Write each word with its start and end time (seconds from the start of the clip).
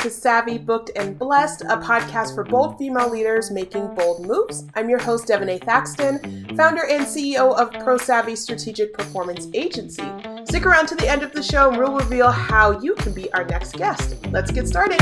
to 0.00 0.08
Savvy, 0.08 0.56
Booked, 0.56 0.90
and 0.96 1.18
Blessed, 1.18 1.60
a 1.62 1.76
podcast 1.76 2.34
for 2.34 2.42
bold 2.42 2.78
female 2.78 3.10
leaders 3.10 3.50
making 3.50 3.94
bold 3.94 4.24
moves. 4.26 4.64
I'm 4.74 4.88
your 4.88 4.98
host, 4.98 5.26
Devonee 5.26 5.58
Thaxton, 5.58 6.56
founder 6.56 6.86
and 6.86 7.04
CEO 7.04 7.54
of 7.54 7.70
Pro 7.84 7.98
Savvy 7.98 8.34
Strategic 8.34 8.94
Performance 8.94 9.48
Agency. 9.52 10.10
Stick 10.44 10.64
around 10.64 10.86
to 10.86 10.94
the 10.94 11.06
end 11.06 11.22
of 11.22 11.32
the 11.32 11.42
show 11.42 11.68
and 11.68 11.78
we'll 11.78 11.98
reveal 11.98 12.30
how 12.30 12.80
you 12.80 12.94
can 12.94 13.12
be 13.12 13.30
our 13.34 13.44
next 13.44 13.76
guest. 13.76 14.16
Let's 14.28 14.50
get 14.50 14.66
started. 14.66 14.98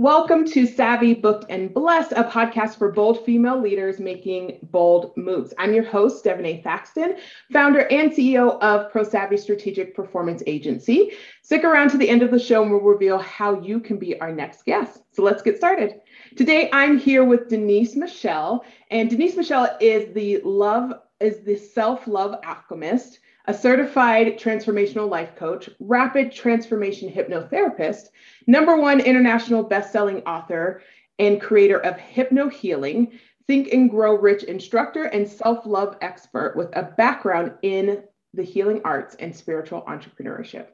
Welcome 0.00 0.46
to 0.46 0.66
Savvy, 0.66 1.12
Booked, 1.12 1.44
and 1.50 1.74
Blessed, 1.74 2.12
a 2.12 2.24
podcast 2.24 2.78
for 2.78 2.90
bold 2.90 3.22
female 3.26 3.60
leaders 3.60 4.00
making 4.00 4.58
bold 4.62 5.14
moves. 5.14 5.52
I'm 5.58 5.74
your 5.74 5.84
host, 5.84 6.24
Devonee 6.24 6.62
Thaxton, 6.62 7.18
founder 7.52 7.80
and 7.90 8.10
CEO 8.10 8.58
of 8.62 8.90
Pro 8.90 9.02
Savvy 9.02 9.36
Strategic 9.36 9.94
Performance 9.94 10.42
Agency. 10.46 11.12
Stick 11.42 11.64
around 11.64 11.90
to 11.90 11.98
the 11.98 12.08
end 12.08 12.22
of 12.22 12.30
the 12.30 12.38
show 12.38 12.62
and 12.62 12.70
we'll 12.70 12.80
reveal 12.80 13.18
how 13.18 13.60
you 13.60 13.78
can 13.78 13.98
be 13.98 14.18
our 14.22 14.32
next 14.32 14.64
guest. 14.64 15.02
So 15.12 15.22
let's 15.22 15.42
get 15.42 15.58
started. 15.58 16.00
Today, 16.34 16.70
I'm 16.72 16.96
here 16.96 17.22
with 17.22 17.50
Denise 17.50 17.94
Michelle, 17.94 18.64
and 18.90 19.10
Denise 19.10 19.36
Michelle 19.36 19.76
is 19.82 20.14
the 20.14 20.40
love 20.42 20.94
is 21.20 21.44
the 21.44 21.56
self-love 21.56 22.40
alchemist 22.42 23.18
a 23.50 23.52
certified 23.52 24.38
transformational 24.38 25.10
life 25.10 25.34
coach, 25.34 25.68
rapid 25.80 26.30
transformation 26.30 27.10
hypnotherapist, 27.12 28.10
number 28.46 28.76
one 28.76 29.00
international 29.00 29.64
best-selling 29.64 30.18
author 30.18 30.82
and 31.18 31.40
creator 31.40 31.80
of 31.80 31.98
Hypno 31.98 32.48
Healing, 32.48 33.18
Think 33.48 33.72
and 33.72 33.90
Grow 33.90 34.14
Rich 34.14 34.44
instructor, 34.44 35.06
and 35.06 35.28
self-love 35.28 35.96
expert 36.00 36.54
with 36.56 36.68
a 36.76 36.94
background 36.96 37.54
in 37.62 38.04
the 38.34 38.44
healing 38.44 38.82
arts 38.84 39.16
and 39.18 39.34
spiritual 39.34 39.82
entrepreneurship. 39.82 40.66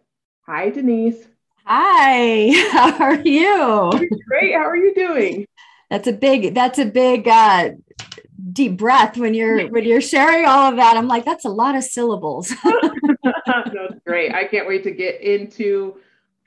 Hi, 0.43 0.69
Denise. 0.69 1.27
Hi, 1.65 2.51
how 2.73 3.03
are 3.03 3.23
you? 3.23 3.91
Great. 4.29 4.53
How 4.53 4.69
are 4.69 4.77
you 4.77 4.95
doing? 4.95 5.47
That's 5.89 6.09
a 6.09 6.13
big, 6.13 6.53
that's 6.53 6.79
a 6.79 6.85
big 6.85 7.27
uh 7.27 7.71
deep 8.53 8.77
breath 8.77 9.17
when 9.17 9.35
you're 9.35 9.69
when 9.69 9.85
you're 9.85 10.01
sharing 10.01 10.47
all 10.47 10.71
of 10.71 10.77
that. 10.77 10.97
I'm 10.97 11.09
like, 11.09 11.25
that's 11.25 11.45
a 11.45 11.51
lot 11.51 11.75
of 11.75 11.85
syllables. 11.85 12.53
that's 13.25 13.95
great. 14.07 14.35
I 14.35 14.45
can't 14.45 14.67
wait 14.67 14.85
to 14.85 14.91
get 14.91 15.21
into 15.21 15.97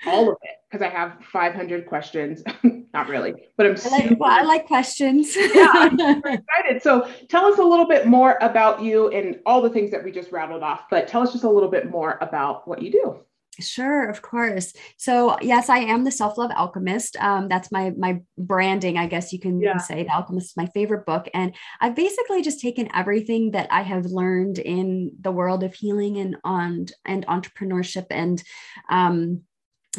all 0.05 0.29
of 0.29 0.37
it 0.43 0.57
because 0.69 0.85
I 0.85 0.89
have 0.89 1.17
500 1.31 1.85
questions. 1.85 2.43
Not 2.93 3.07
really, 3.07 3.33
but 3.57 3.65
I'm 3.65 3.75
I 3.85 3.89
like, 3.89 4.19
well, 4.19 4.31
I 4.31 4.43
like 4.43 4.65
questions. 4.65 5.35
yeah, 5.35 5.71
I'm 5.73 5.97
super 5.97 6.29
excited. 6.29 6.81
So 6.81 7.09
tell 7.27 7.45
us 7.45 7.59
a 7.59 7.63
little 7.63 7.87
bit 7.87 8.07
more 8.07 8.37
about 8.41 8.81
you 8.81 9.09
and 9.09 9.39
all 9.45 9.61
the 9.61 9.69
things 9.69 9.91
that 9.91 10.03
we 10.03 10.11
just 10.11 10.31
rattled 10.31 10.63
off, 10.63 10.89
but 10.89 11.07
tell 11.07 11.21
us 11.21 11.31
just 11.31 11.43
a 11.43 11.49
little 11.49 11.69
bit 11.69 11.89
more 11.89 12.17
about 12.21 12.67
what 12.67 12.81
you 12.81 12.91
do. 12.91 13.19
Sure, 13.59 14.09
of 14.09 14.21
course. 14.21 14.73
So 14.97 15.37
yes, 15.41 15.69
I 15.69 15.79
am 15.79 16.03
the 16.03 16.11
self-love 16.11 16.51
alchemist. 16.51 17.17
Um, 17.17 17.47
that's 17.47 17.71
my 17.71 17.91
my 17.97 18.21
branding, 18.37 18.97
I 18.97 19.07
guess 19.07 19.33
you 19.33 19.39
can 19.39 19.61
yeah. 19.61 19.77
say. 19.77 20.03
The 20.03 20.13
Alchemist 20.13 20.51
is 20.51 20.57
my 20.57 20.67
favorite 20.67 21.05
book, 21.05 21.29
and 21.33 21.55
I've 21.81 21.95
basically 21.95 22.41
just 22.41 22.61
taken 22.61 22.89
everything 22.95 23.51
that 23.51 23.67
I 23.71 23.81
have 23.81 24.05
learned 24.05 24.59
in 24.59 25.11
the 25.19 25.31
world 25.31 25.63
of 25.63 25.73
healing 25.73 26.17
and 26.17 26.37
on 26.43 26.87
and 27.05 27.25
entrepreneurship 27.27 28.07
and 28.09 28.41
um, 28.89 29.41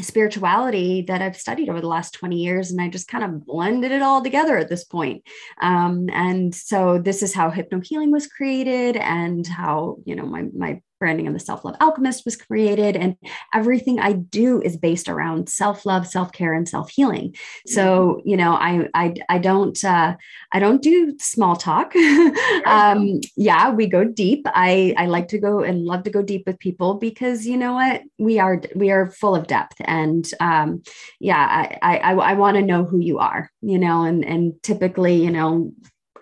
spirituality 0.01 1.03
that 1.03 1.21
I've 1.21 1.37
studied 1.37 1.69
over 1.69 1.81
the 1.81 1.89
last 1.89 2.15
20 2.15 2.37
years. 2.37 2.71
And 2.71 2.81
I 2.81 2.89
just 2.89 3.09
kind 3.09 3.25
of 3.25 3.45
blended 3.45 3.91
it 3.91 4.03
all 4.03 4.23
together 4.23 4.57
at 4.57 4.69
this 4.69 4.85
point. 4.85 5.25
Um, 5.61 6.09
and 6.13 6.55
so 6.55 6.99
this 6.99 7.23
is 7.23 7.35
how 7.35 7.51
hypno 7.51 7.81
healing 7.81 8.13
was 8.13 8.29
created 8.29 8.97
and 8.97 9.47
how, 9.47 9.97
you 10.05 10.15
know, 10.15 10.27
my, 10.27 10.47
my 10.57 10.81
branding 11.01 11.27
of 11.27 11.33
the 11.33 11.41
self 11.41 11.65
love 11.65 11.75
alchemist 11.81 12.25
was 12.25 12.37
created. 12.37 12.95
And 12.95 13.17
everything 13.53 13.99
I 13.99 14.13
do 14.13 14.61
is 14.63 14.77
based 14.77 15.09
around 15.09 15.49
self 15.49 15.85
love, 15.85 16.07
self 16.07 16.31
care, 16.31 16.53
and 16.53 16.69
self 16.69 16.91
healing. 16.91 17.35
So, 17.67 18.19
mm-hmm. 18.19 18.29
you 18.29 18.37
know, 18.37 18.53
I, 18.53 18.89
I, 18.95 19.15
I 19.29 19.39
don't, 19.39 19.83
uh, 19.85 20.17
I 20.53 20.59
don't 20.61 20.83
do 20.83 21.17
small 21.19 21.57
talk. 21.57 21.97
um, 22.67 23.21
yeah, 23.37 23.71
we 23.71 23.89
go 23.89 24.05
deep. 24.05 24.47
I, 24.47 24.95
I 24.97 25.07
like 25.07 25.27
to 25.29 25.39
go 25.39 25.61
and 25.61 25.85
love 25.85 26.05
to 26.05 26.11
go 26.11 26.23
deep 26.23 26.45
with 26.47 26.61
people 26.61 26.95
because 26.95 27.47
you 27.47 27.57
know 27.57 27.73
what, 27.73 28.03
we 28.19 28.39
are, 28.39 28.63
we 28.77 28.91
are 28.91 29.11
full 29.11 29.35
of 29.35 29.47
depth. 29.47 29.77
And 29.87 30.29
um, 30.39 30.83
yeah, 31.19 31.77
I, 31.83 32.01
I, 32.03 32.13
I 32.13 32.35
want 32.35 32.57
to 32.57 32.63
know 32.63 32.85
who 32.85 33.01
you 33.01 33.19
are, 33.19 33.51
you 33.63 33.79
know, 33.79 34.05
and, 34.05 34.25
and 34.25 34.63
typically, 34.63 35.17
you 35.17 35.31
know, 35.31 35.73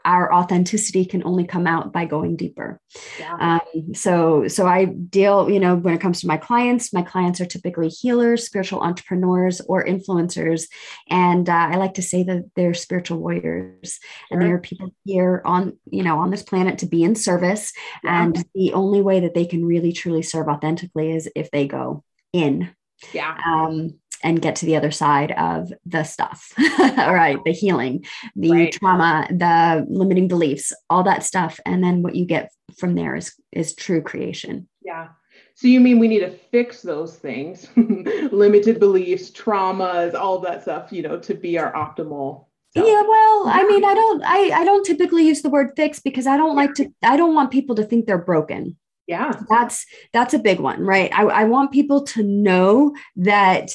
our 0.08 0.32
authenticity 0.32 1.04
can 1.04 1.22
only 1.24 1.44
come 1.46 1.66
out 1.66 1.92
by 1.92 2.06
going 2.06 2.34
deeper. 2.34 2.80
Yeah. 3.20 3.36
Um, 3.38 3.94
so, 3.94 4.48
so 4.48 4.66
I 4.66 4.86
deal, 4.86 5.50
you 5.50 5.60
know, 5.60 5.76
when 5.76 5.92
it 5.92 6.00
comes 6.00 6.22
to 6.22 6.26
my 6.26 6.38
clients, 6.38 6.94
my 6.94 7.02
clients 7.02 7.42
are 7.42 7.46
typically 7.46 7.88
healers, 7.88 8.46
spiritual 8.46 8.80
entrepreneurs, 8.80 9.60
or 9.60 9.84
influencers, 9.84 10.62
and 11.10 11.46
uh, 11.46 11.68
I 11.72 11.76
like 11.76 11.94
to 11.94 12.02
say 12.02 12.22
that 12.22 12.44
they're 12.56 12.72
spiritual 12.72 13.18
warriors, 13.18 13.68
sure. 13.82 14.00
and 14.30 14.42
they're 14.42 14.58
people 14.58 14.94
here 15.04 15.42
on, 15.44 15.76
you 15.90 16.02
know, 16.02 16.18
on 16.18 16.30
this 16.30 16.42
planet 16.42 16.78
to 16.78 16.86
be 16.86 17.04
in 17.04 17.14
service. 17.14 17.70
Yeah. 18.02 18.24
And 18.24 18.44
the 18.54 18.72
only 18.72 19.02
way 19.02 19.20
that 19.20 19.34
they 19.34 19.44
can 19.44 19.62
really 19.62 19.92
truly 19.92 20.22
serve 20.22 20.48
authentically 20.48 21.12
is 21.12 21.30
if 21.36 21.50
they 21.50 21.68
go 21.68 22.02
in. 22.32 22.70
Yeah. 23.12 23.36
Um, 23.46 24.00
and 24.22 24.42
get 24.42 24.56
to 24.56 24.66
the 24.66 24.76
other 24.76 24.90
side 24.90 25.32
of 25.32 25.72
the 25.86 26.04
stuff. 26.04 26.52
All 26.78 27.14
right 27.14 27.38
the 27.44 27.52
healing 27.52 28.04
the 28.36 28.50
right. 28.50 28.72
trauma 28.72 29.26
the 29.30 29.86
limiting 29.88 30.28
beliefs 30.28 30.72
all 30.90 31.02
that 31.04 31.22
stuff. 31.22 31.60
And 31.64 31.82
then 31.82 32.02
what 32.02 32.14
you 32.14 32.24
get 32.24 32.50
from 32.76 32.94
there 32.94 33.16
is 33.16 33.34
is 33.52 33.74
true 33.74 34.02
creation. 34.02 34.68
Yeah. 34.84 35.08
So 35.54 35.66
you 35.66 35.80
mean 35.80 35.98
we 35.98 36.08
need 36.08 36.20
to 36.20 36.30
fix 36.30 36.82
those 36.82 37.16
things 37.16 37.66
limited 37.76 38.78
beliefs 38.78 39.30
traumas 39.30 40.14
all 40.14 40.38
that 40.40 40.62
stuff 40.62 40.92
you 40.92 41.02
know 41.02 41.18
to 41.18 41.34
be 41.34 41.58
our 41.58 41.72
optimal 41.72 42.46
self. 42.74 42.86
yeah 42.86 43.02
well 43.02 43.42
i 43.48 43.66
mean 43.68 43.84
i 43.84 43.92
don't 43.92 44.22
i 44.24 44.50
i 44.60 44.64
don't 44.64 44.86
typically 44.86 45.26
use 45.26 45.42
the 45.42 45.50
word 45.50 45.72
fix 45.74 45.98
because 45.98 46.28
i 46.28 46.36
don't 46.36 46.54
like 46.54 46.74
to 46.74 46.88
i 47.02 47.16
don't 47.16 47.34
want 47.34 47.50
people 47.50 47.74
to 47.74 47.84
think 47.84 48.06
they're 48.06 48.18
broken. 48.18 48.76
Yeah. 49.08 49.40
That's 49.48 49.86
that's 50.12 50.34
a 50.34 50.38
big 50.38 50.60
one 50.60 50.82
right? 50.82 51.10
I, 51.12 51.22
I 51.24 51.44
want 51.44 51.72
people 51.72 52.04
to 52.04 52.22
know 52.22 52.94
that 53.16 53.72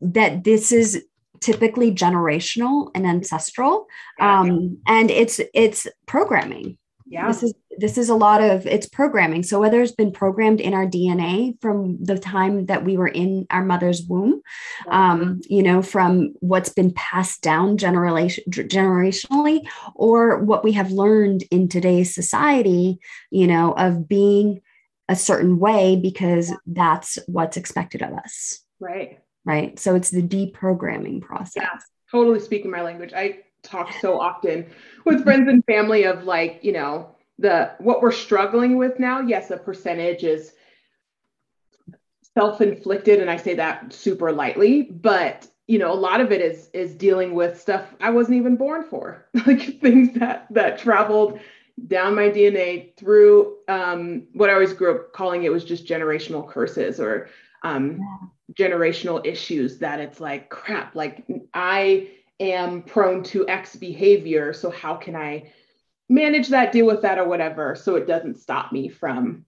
that 0.00 0.44
this 0.44 0.72
is 0.72 1.04
typically 1.40 1.92
generational 1.92 2.90
and 2.94 3.06
ancestral 3.06 3.86
um, 4.20 4.78
and 4.86 5.10
it's 5.10 5.40
it's 5.54 5.86
programming. 6.06 6.78
Yeah. 7.08 7.28
This 7.28 7.42
is 7.44 7.54
this 7.78 7.98
is 7.98 8.08
a 8.08 8.14
lot 8.14 8.42
of 8.42 8.66
it's 8.66 8.88
programming. 8.88 9.42
So 9.42 9.60
whether 9.60 9.80
it's 9.80 9.92
been 9.92 10.10
programmed 10.10 10.60
in 10.60 10.74
our 10.74 10.86
dna 10.86 11.60
from 11.60 12.02
the 12.02 12.18
time 12.18 12.66
that 12.66 12.84
we 12.84 12.96
were 12.96 13.08
in 13.08 13.46
our 13.50 13.64
mother's 13.64 14.02
womb 14.02 14.40
um, 14.88 15.40
you 15.48 15.62
know 15.62 15.82
from 15.82 16.34
what's 16.40 16.70
been 16.70 16.92
passed 16.92 17.42
down 17.42 17.76
generation, 17.76 18.44
generationally 18.48 19.60
or 19.94 20.42
what 20.42 20.64
we 20.64 20.72
have 20.72 20.90
learned 20.90 21.44
in 21.50 21.68
today's 21.68 22.14
society 22.14 22.98
you 23.30 23.46
know 23.46 23.72
of 23.72 24.08
being 24.08 24.60
a 25.08 25.14
certain 25.14 25.60
way 25.60 25.94
because 25.94 26.52
that's 26.66 27.18
what's 27.28 27.56
expected 27.56 28.02
of 28.02 28.12
us. 28.14 28.60
Right 28.80 29.20
right? 29.46 29.78
So 29.78 29.94
it's 29.94 30.10
the 30.10 30.22
deprogramming 30.22 31.22
process. 31.22 31.62
Yeah, 31.62 31.78
totally 32.10 32.40
speaking 32.40 32.70
my 32.70 32.82
language. 32.82 33.14
I 33.14 33.38
talk 33.62 33.92
so 34.00 34.20
often 34.20 34.66
with 35.06 35.22
friends 35.22 35.48
and 35.48 35.64
family 35.64 36.04
of 36.04 36.24
like, 36.24 36.60
you 36.62 36.72
know, 36.72 37.14
the 37.38 37.72
what 37.78 38.02
we're 38.02 38.12
struggling 38.12 38.76
with 38.76 38.98
now. 38.98 39.20
Yes, 39.20 39.50
a 39.50 39.56
percentage 39.56 40.24
is 40.24 40.52
self-inflicted 42.34 43.20
and 43.20 43.30
I 43.30 43.36
say 43.36 43.54
that 43.54 43.92
super 43.92 44.32
lightly, 44.32 44.82
but 44.82 45.46
you 45.68 45.78
know, 45.78 45.92
a 45.92 45.94
lot 45.94 46.20
of 46.20 46.32
it 46.32 46.40
is 46.40 46.68
is 46.72 46.94
dealing 46.94 47.34
with 47.34 47.60
stuff 47.60 47.86
I 48.00 48.10
wasn't 48.10 48.36
even 48.36 48.56
born 48.56 48.84
for. 48.84 49.26
like 49.46 49.80
things 49.80 50.18
that 50.18 50.46
that 50.50 50.78
traveled 50.78 51.38
down 51.86 52.14
my 52.14 52.30
DNA 52.30 52.96
through 52.96 53.56
um, 53.68 54.26
what 54.32 54.48
I 54.50 54.54
always 54.54 54.72
grew 54.72 54.94
up 54.94 55.12
calling 55.12 55.44
it 55.44 55.52
was 55.52 55.64
just 55.64 55.86
generational 55.86 56.48
curses 56.48 56.98
or 56.98 57.28
um, 57.62 57.98
yeah 58.00 58.28
generational 58.54 59.24
issues 59.26 59.78
that 59.78 60.00
it's 60.00 60.20
like 60.20 60.48
crap 60.48 60.94
like 60.94 61.24
i 61.52 62.08
am 62.38 62.82
prone 62.82 63.22
to 63.22 63.48
x 63.48 63.74
behavior 63.74 64.52
so 64.52 64.70
how 64.70 64.94
can 64.94 65.16
i 65.16 65.50
manage 66.08 66.48
that 66.48 66.70
deal 66.70 66.86
with 66.86 67.02
that 67.02 67.18
or 67.18 67.26
whatever 67.26 67.74
so 67.74 67.96
it 67.96 68.06
doesn't 68.06 68.38
stop 68.38 68.70
me 68.70 68.88
from 68.88 69.44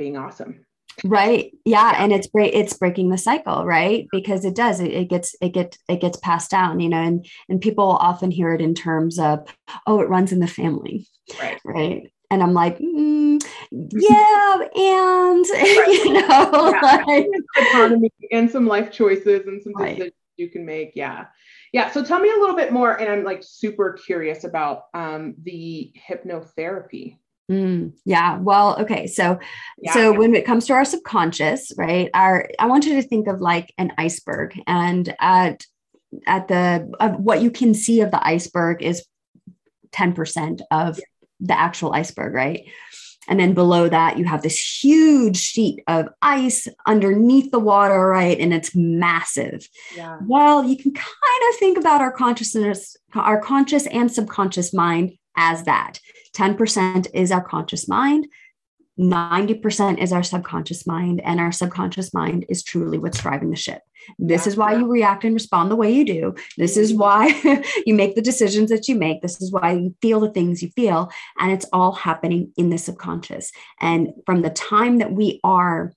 being 0.00 0.16
awesome. 0.16 0.64
Right. 1.04 1.52
Yeah 1.64 1.94
and 1.96 2.12
it's 2.12 2.26
great 2.26 2.52
it's 2.52 2.76
breaking 2.76 3.10
the 3.10 3.18
cycle 3.18 3.64
right? 3.64 4.06
Because 4.10 4.44
it 4.44 4.54
does 4.54 4.80
it, 4.80 4.90
it 4.90 5.08
gets 5.08 5.34
it 5.40 5.50
gets 5.50 5.78
it 5.88 6.00
gets 6.00 6.18
passed 6.18 6.50
down 6.50 6.80
you 6.80 6.88
know 6.88 7.00
and 7.00 7.26
and 7.48 7.60
people 7.60 7.84
often 7.84 8.30
hear 8.30 8.52
it 8.52 8.60
in 8.60 8.74
terms 8.74 9.18
of 9.18 9.46
oh 9.86 10.00
it 10.00 10.08
runs 10.08 10.32
in 10.32 10.40
the 10.40 10.46
family 10.46 11.06
right. 11.40 11.60
right 11.64 12.12
and 12.30 12.42
I'm 12.42 12.52
like, 12.52 12.78
mm, 12.78 13.42
yeah, 13.70 14.58
and 14.76 15.44
you 15.86 16.12
know, 16.12 16.70
yeah. 16.82 17.04
like, 17.06 18.12
and 18.30 18.50
some 18.50 18.66
life 18.66 18.92
choices 18.92 19.46
and 19.46 19.62
some 19.62 19.72
right. 19.74 19.96
decisions 19.96 20.14
you 20.36 20.48
can 20.48 20.64
make. 20.64 20.92
Yeah, 20.94 21.26
yeah. 21.72 21.90
So 21.90 22.04
tell 22.04 22.20
me 22.20 22.30
a 22.30 22.38
little 22.38 22.56
bit 22.56 22.72
more, 22.72 22.94
and 23.00 23.10
I'm 23.10 23.24
like 23.24 23.42
super 23.42 23.92
curious 23.92 24.44
about 24.44 24.84
um, 24.94 25.34
the 25.42 25.92
hypnotherapy. 26.08 27.18
Mm, 27.50 27.94
yeah. 28.04 28.38
Well, 28.38 28.78
okay. 28.80 29.08
So, 29.08 29.40
yeah. 29.78 29.92
so 29.92 30.16
when 30.16 30.36
it 30.36 30.46
comes 30.46 30.66
to 30.66 30.72
our 30.72 30.84
subconscious, 30.84 31.72
right? 31.76 32.08
Our, 32.14 32.48
I 32.60 32.66
want 32.66 32.86
you 32.86 32.94
to 32.94 33.02
think 33.02 33.26
of 33.26 33.40
like 33.40 33.74
an 33.76 33.92
iceberg, 33.98 34.60
and 34.68 35.14
at 35.18 35.64
at 36.26 36.48
the 36.48 36.90
of 37.00 37.16
what 37.20 37.42
you 37.42 37.50
can 37.50 37.74
see 37.74 38.00
of 38.00 38.12
the 38.12 38.24
iceberg 38.24 38.82
is 38.82 39.04
ten 39.90 40.12
percent 40.12 40.62
of 40.70 40.98
yeah. 40.98 41.04
The 41.40 41.58
actual 41.58 41.92
iceberg, 41.92 42.34
right? 42.34 42.64
And 43.28 43.38
then 43.38 43.54
below 43.54 43.88
that, 43.88 44.18
you 44.18 44.24
have 44.24 44.42
this 44.42 44.82
huge 44.82 45.36
sheet 45.36 45.82
of 45.86 46.08
ice 46.20 46.66
underneath 46.86 47.50
the 47.50 47.60
water, 47.60 48.08
right? 48.08 48.38
And 48.38 48.52
it's 48.52 48.74
massive. 48.74 49.68
Yeah. 49.94 50.18
Well, 50.26 50.64
you 50.64 50.76
can 50.76 50.92
kind 50.92 51.42
of 51.50 51.58
think 51.58 51.78
about 51.78 52.00
our 52.00 52.10
consciousness, 52.10 52.96
our 53.14 53.40
conscious 53.40 53.86
and 53.86 54.10
subconscious 54.10 54.74
mind 54.74 55.12
as 55.36 55.64
that. 55.64 56.00
10% 56.34 57.06
is 57.14 57.30
our 57.30 57.44
conscious 57.44 57.86
mind. 57.86 58.26
90% 58.98 59.98
is 59.98 60.12
our 60.12 60.22
subconscious 60.22 60.86
mind, 60.86 61.22
and 61.24 61.40
our 61.40 61.52
subconscious 61.52 62.12
mind 62.12 62.44
is 62.48 62.62
truly 62.62 62.98
what's 62.98 63.20
driving 63.20 63.50
the 63.50 63.56
ship. 63.56 63.80
This 64.18 64.46
yeah, 64.46 64.48
is 64.50 64.56
why 64.56 64.72
yeah. 64.72 64.78
you 64.78 64.86
react 64.86 65.24
and 65.24 65.34
respond 65.34 65.70
the 65.70 65.76
way 65.76 65.92
you 65.92 66.04
do. 66.04 66.34
This 66.56 66.76
is 66.76 66.92
mm-hmm. 66.92 67.00
why 67.00 67.64
you 67.86 67.94
make 67.94 68.14
the 68.14 68.22
decisions 68.22 68.70
that 68.70 68.88
you 68.88 68.94
make. 68.94 69.22
This 69.22 69.40
is 69.40 69.52
why 69.52 69.72
you 69.72 69.94
feel 70.02 70.20
the 70.20 70.30
things 70.30 70.62
you 70.62 70.70
feel. 70.70 71.10
And 71.38 71.52
it's 71.52 71.66
all 71.72 71.92
happening 71.92 72.52
in 72.56 72.70
the 72.70 72.78
subconscious. 72.78 73.52
And 73.80 74.10
from 74.26 74.42
the 74.42 74.50
time 74.50 74.98
that 74.98 75.12
we 75.12 75.40
are 75.44 75.92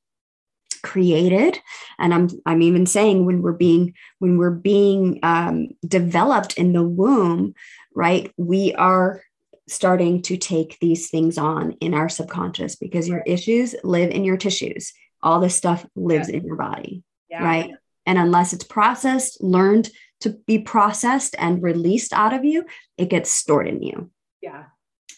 created 0.82 1.58
and 1.98 2.14
i'm 2.14 2.28
i'm 2.46 2.62
even 2.62 2.86
saying 2.86 3.26
when 3.26 3.42
we're 3.42 3.54
being 3.54 3.94
when 4.20 4.38
we're 4.38 4.50
being 4.50 5.18
um, 5.24 5.70
developed 5.88 6.58
in 6.58 6.74
the 6.74 6.84
womb 6.84 7.54
right 7.96 8.34
we 8.36 8.74
are 8.74 9.22
starting 9.68 10.22
to 10.22 10.38
take 10.38 10.78
these 10.80 11.10
things 11.10 11.38
on 11.38 11.72
in 11.74 11.94
our 11.94 12.10
subconscious 12.10 12.76
because 12.76 13.08
your 13.08 13.24
issues 13.26 13.76
live 13.84 14.12
in 14.12 14.24
your 14.24 14.38
tissues. 14.38 14.94
All 15.22 15.40
this 15.40 15.56
stuff 15.56 15.86
lives 15.96 16.30
yeah. 16.30 16.38
in 16.38 16.46
your 16.46 16.58
body, 16.58 17.04
yeah. 17.30 17.44
right? 17.44 17.72
And 18.06 18.18
unless 18.18 18.54
it's 18.54 18.64
processed, 18.64 19.42
learned 19.42 19.90
to 20.22 20.32
be 20.48 20.60
processed 20.60 21.36
and 21.38 21.62
released 21.62 22.14
out 22.14 22.34
of 22.34 22.46
you, 22.46 22.66
it 22.98 23.10
gets 23.10 23.30
stored 23.30 23.68
in 23.68 23.82
you. 23.82 24.10
Yeah. 24.42 24.66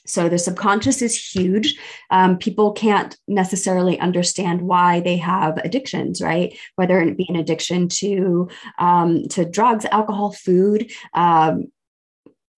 So 0.08 0.30
the 0.30 0.38
subconscious 0.38 1.02
is 1.02 1.34
huge. 1.34 1.76
Um, 2.12 2.38
people 2.38 2.74
can't 2.74 3.18
necessarily 3.28 4.00
understand 4.00 4.62
why 4.62 5.00
they 5.00 5.18
have 5.18 5.58
addictions, 5.58 6.22
right? 6.22 6.58
Whether 6.76 7.02
it 7.02 7.18
be 7.18 7.26
an 7.28 7.36
addiction 7.36 7.88
to 7.90 8.50
um, 8.78 9.28
to 9.30 9.46
drugs, 9.46 9.86
alcohol, 9.86 10.32
food, 10.32 10.92
um, 11.14 11.72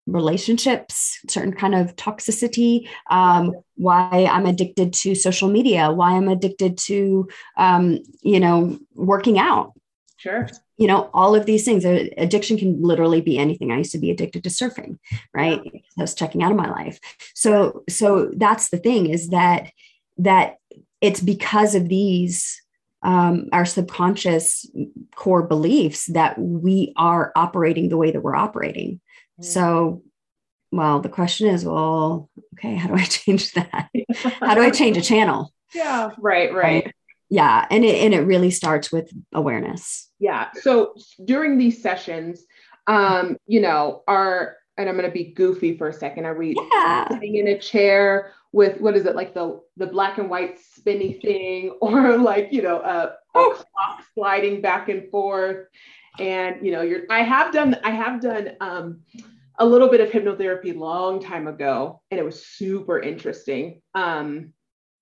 relationships, 0.06 1.19
certain 1.28 1.52
kind 1.52 1.75
of 1.75 1.94
toxicity, 1.96 2.88
um, 3.11 3.52
why 3.76 4.28
I'm 4.31 4.46
addicted 4.46 4.93
to 4.94 5.14
social 5.14 5.49
media, 5.49 5.90
why 5.90 6.12
I'm 6.12 6.28
addicted 6.28 6.78
to, 6.78 7.28
um, 7.56 7.99
you 8.23 8.40
know, 8.40 8.78
working 8.94 9.38
out. 9.38 9.73
Sure. 10.16 10.48
You 10.78 10.86
know, 10.86 11.10
all 11.12 11.34
of 11.34 11.46
these 11.46 11.64
things. 11.64 11.84
Addiction 11.84 12.58
can 12.58 12.82
literally 12.82 13.20
be 13.20 13.38
anything. 13.38 13.70
I 13.70 13.78
used 13.78 13.92
to 13.92 13.98
be 13.98 14.10
addicted 14.10 14.44
to 14.44 14.50
surfing, 14.50 14.98
right? 15.34 15.60
Yeah. 15.64 15.80
I 15.98 16.02
was 16.02 16.14
checking 16.14 16.42
out 16.42 16.50
of 16.50 16.56
my 16.56 16.70
life. 16.70 16.98
So, 17.34 17.84
so 17.88 18.30
that's 18.34 18.70
the 18.70 18.78
thing 18.78 19.08
is 19.08 19.28
that 19.28 19.70
that 20.18 20.56
it's 21.00 21.20
because 21.20 21.74
of 21.74 21.88
these 21.88 22.60
um, 23.02 23.48
our 23.52 23.64
subconscious 23.64 24.66
core 25.14 25.46
beliefs 25.46 26.06
that 26.06 26.38
we 26.38 26.92
are 26.96 27.30
operating 27.36 27.88
the 27.88 27.96
way 27.96 28.10
that 28.10 28.22
we're 28.22 28.34
operating. 28.34 29.00
So, 29.40 30.02
well, 30.72 31.00
the 31.00 31.10
question 31.10 31.48
is, 31.48 31.64
well, 31.64 32.30
okay, 32.54 32.74
how 32.74 32.88
do 32.88 32.94
I 32.94 33.04
change 33.04 33.52
that? 33.52 33.90
how 34.40 34.54
do 34.54 34.62
I 34.62 34.70
change 34.70 34.96
a 34.96 35.02
channel? 35.02 35.52
Yeah, 35.74 36.10
right, 36.18 36.54
right. 36.54 36.94
Yeah, 37.28 37.67
and 37.70 37.84
it 37.84 37.96
and 38.05 38.14
it 38.14 38.20
really 38.20 38.50
starts 38.50 38.93
with 38.93 39.11
awareness. 39.32 40.11
Yeah. 40.19 40.49
So 40.62 40.94
during 41.25 41.58
these 41.58 41.82
sessions, 41.82 42.44
um, 42.87 43.37
you 43.46 43.61
know, 43.61 44.02
are 44.06 44.56
and 44.78 44.88
I'm 44.88 44.96
going 44.96 45.08
to 45.08 45.12
be 45.12 45.32
goofy 45.32 45.76
for 45.76 45.88
a 45.88 45.93
second. 45.93 46.26
Are 46.26 46.37
we 46.37 46.55
yeah. 46.73 47.08
sitting 47.08 47.37
in 47.37 47.49
a 47.49 47.58
chair 47.58 48.32
with 48.52 48.81
what 48.81 48.96
is 48.96 49.06
it 49.06 49.17
like 49.17 49.34
the 49.34 49.61
the 49.76 49.87
black 49.87 50.19
and 50.19 50.31
white 50.31 50.58
spinny 50.58 51.14
thing, 51.14 51.70
or 51.81 52.17
like 52.17 52.52
you 52.52 52.62
know 52.62 52.81
a, 52.81 53.17
a 53.38 53.55
clock 53.55 54.05
sliding 54.14 54.61
back 54.61 54.88
and 54.88 55.11
forth? 55.11 55.67
and 56.19 56.64
you 56.64 56.73
know 56.73 56.82
you're 56.82 57.02
i 57.11 57.23
have 57.23 57.52
done 57.52 57.76
i 57.84 57.90
have 57.90 58.20
done 58.20 58.52
um, 58.61 59.00
a 59.58 59.67
little 59.67 59.88
bit 59.88 60.00
of 60.00 60.11
hypnotherapy 60.11 60.76
long 60.76 61.20
time 61.20 61.46
ago 61.46 62.00
and 62.11 62.20
it 62.20 62.25
was 62.25 62.46
super 62.46 63.00
interesting 63.00 63.81
um, 63.94 64.52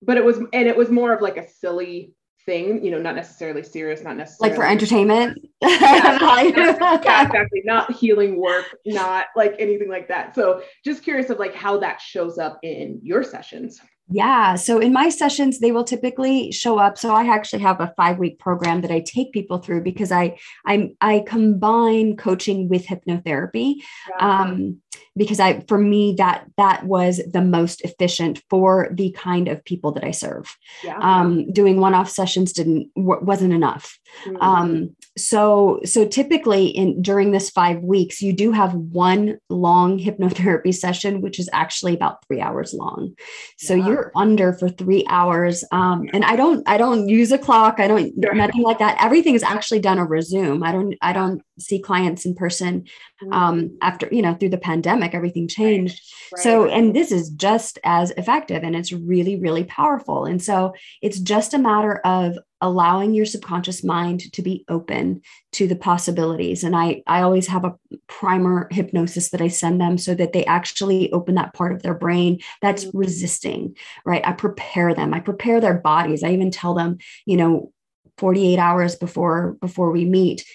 but 0.05 0.17
it 0.17 0.23
was 0.23 0.37
and 0.37 0.67
it 0.67 0.77
was 0.77 0.89
more 0.89 1.13
of 1.13 1.21
like 1.21 1.37
a 1.37 1.47
silly 1.47 2.13
thing 2.45 2.83
you 2.83 2.91
know 2.91 2.99
not 2.99 3.15
necessarily 3.15 3.63
serious 3.63 4.03
not 4.03 4.15
necessarily 4.15 4.51
like 4.51 4.55
for 4.55 4.67
entertainment 4.67 5.37
yeah, 5.61 6.19
yeah, 6.43 7.23
exactly 7.23 7.61
not 7.65 7.91
healing 7.91 8.39
work 8.39 8.65
not 8.85 9.25
like 9.35 9.55
anything 9.57 9.89
like 9.89 10.07
that 10.07 10.35
so 10.35 10.61
just 10.83 11.03
curious 11.03 11.29
of 11.31 11.39
like 11.39 11.55
how 11.55 11.77
that 11.77 11.99
shows 11.99 12.37
up 12.37 12.59
in 12.61 12.99
your 13.01 13.23
sessions 13.23 13.81
yeah. 14.07 14.55
So 14.55 14.79
in 14.79 14.93
my 14.93 15.09
sessions, 15.09 15.59
they 15.59 15.71
will 15.71 15.83
typically 15.83 16.51
show 16.51 16.77
up. 16.77 16.97
So 16.97 17.13
I 17.13 17.25
actually 17.25 17.63
have 17.63 17.81
a 17.81 17.91
five 17.97 18.19
week 18.19 18.37
program 18.37 18.81
that 18.81 18.91
I 18.91 18.99
take 18.99 19.31
people 19.31 19.57
through 19.57 19.81
because 19.81 20.11
I 20.11 20.37
I 20.67 20.91
I 21.01 21.23
combine 21.25 22.15
coaching 22.15 22.69
with 22.69 22.85
hypnotherapy. 22.85 23.75
Yeah. 24.09 24.41
Um, 24.41 24.81
because 25.15 25.39
I 25.39 25.61
for 25.67 25.77
me 25.77 26.15
that 26.17 26.45
that 26.57 26.85
was 26.85 27.21
the 27.31 27.41
most 27.41 27.81
efficient 27.81 28.41
for 28.49 28.89
the 28.91 29.11
kind 29.11 29.47
of 29.47 29.63
people 29.65 29.91
that 29.93 30.03
I 30.03 30.11
serve. 30.11 30.55
Yeah. 30.83 30.97
Um, 30.99 31.51
doing 31.51 31.79
one 31.79 31.93
off 31.93 32.09
sessions 32.09 32.53
didn't 32.53 32.89
wasn't 32.95 33.53
enough. 33.53 33.97
Mm-hmm. 34.25 34.41
Um, 34.41 34.95
so 35.17 35.79
so 35.85 36.05
typically 36.05 36.65
in 36.65 37.01
during 37.01 37.31
this 37.31 37.49
five 37.49 37.81
weeks 37.81 38.21
you 38.21 38.33
do 38.33 38.51
have 38.51 38.73
one 38.73 39.37
long 39.49 39.97
hypnotherapy 40.05 40.73
session 40.73 41.21
which 41.21 41.39
is 41.39 41.49
actually 41.53 41.93
about 41.93 42.25
three 42.27 42.41
hours 42.41 42.73
long 42.73 43.15
so 43.57 43.73
yeah. 43.73 43.87
you're 43.87 44.11
under 44.15 44.51
for 44.53 44.67
three 44.67 45.05
hours 45.09 45.63
um, 45.71 46.09
and 46.13 46.25
i 46.25 46.35
don't 46.35 46.67
i 46.67 46.77
don't 46.77 47.07
use 47.07 47.31
a 47.31 47.37
clock 47.37 47.79
i 47.79 47.87
don't 47.87 48.13
sure. 48.21 48.33
nothing 48.33 48.61
like 48.61 48.79
that 48.79 48.97
everything 49.01 49.35
is 49.35 49.43
actually 49.43 49.79
done 49.79 49.99
over 49.99 50.19
zoom 50.21 50.63
i 50.63 50.71
don't 50.71 50.95
i 51.01 51.13
don't 51.13 51.41
see 51.59 51.79
clients 51.79 52.25
in 52.25 52.35
person 52.35 52.83
um, 53.31 53.61
mm-hmm. 53.61 53.75
after 53.81 54.07
you 54.11 54.21
know 54.21 54.33
through 54.33 54.49
the 54.49 54.57
pandemic 54.57 55.13
everything 55.13 55.47
changed 55.47 56.01
right. 56.31 56.37
Right. 56.37 56.43
so 56.43 56.69
and 56.69 56.95
this 56.95 57.11
is 57.11 57.29
just 57.29 57.79
as 57.83 58.11
effective 58.11 58.63
and 58.63 58.75
it's 58.75 58.91
really 58.91 59.37
really 59.37 59.63
powerful 59.63 60.25
and 60.25 60.41
so 60.41 60.73
it's 61.01 61.19
just 61.19 61.53
a 61.53 61.57
matter 61.57 61.97
of 62.05 62.37
allowing 62.61 63.13
your 63.13 63.25
subconscious 63.25 63.83
mind 63.83 64.31
to 64.33 64.41
be 64.41 64.65
open 64.69 65.21
to 65.53 65.67
the 65.67 65.75
possibilities 65.75 66.63
and 66.63 66.75
i 66.75 67.01
i 67.07 67.21
always 67.21 67.47
have 67.47 67.63
a 67.63 67.75
primer 68.07 68.67
hypnosis 68.71 69.29
that 69.29 69.41
i 69.41 69.47
send 69.47 69.79
them 69.79 69.97
so 69.97 70.13
that 70.13 70.33
they 70.33 70.45
actually 70.45 71.11
open 71.11 71.35
that 71.35 71.53
part 71.53 71.71
of 71.71 71.83
their 71.83 71.95
brain 71.95 72.39
that's 72.61 72.85
mm-hmm. 72.85 72.97
resisting 72.97 73.75
right 74.05 74.25
i 74.25 74.31
prepare 74.31 74.93
them 74.93 75.13
i 75.13 75.19
prepare 75.19 75.61
their 75.61 75.75
bodies 75.75 76.23
i 76.23 76.31
even 76.31 76.51
tell 76.51 76.73
them 76.73 76.97
you 77.25 77.37
know 77.37 77.71
48 78.17 78.57
hours 78.57 78.95
before 78.95 79.57
before 79.59 79.91
we 79.91 80.05
meet 80.05 80.45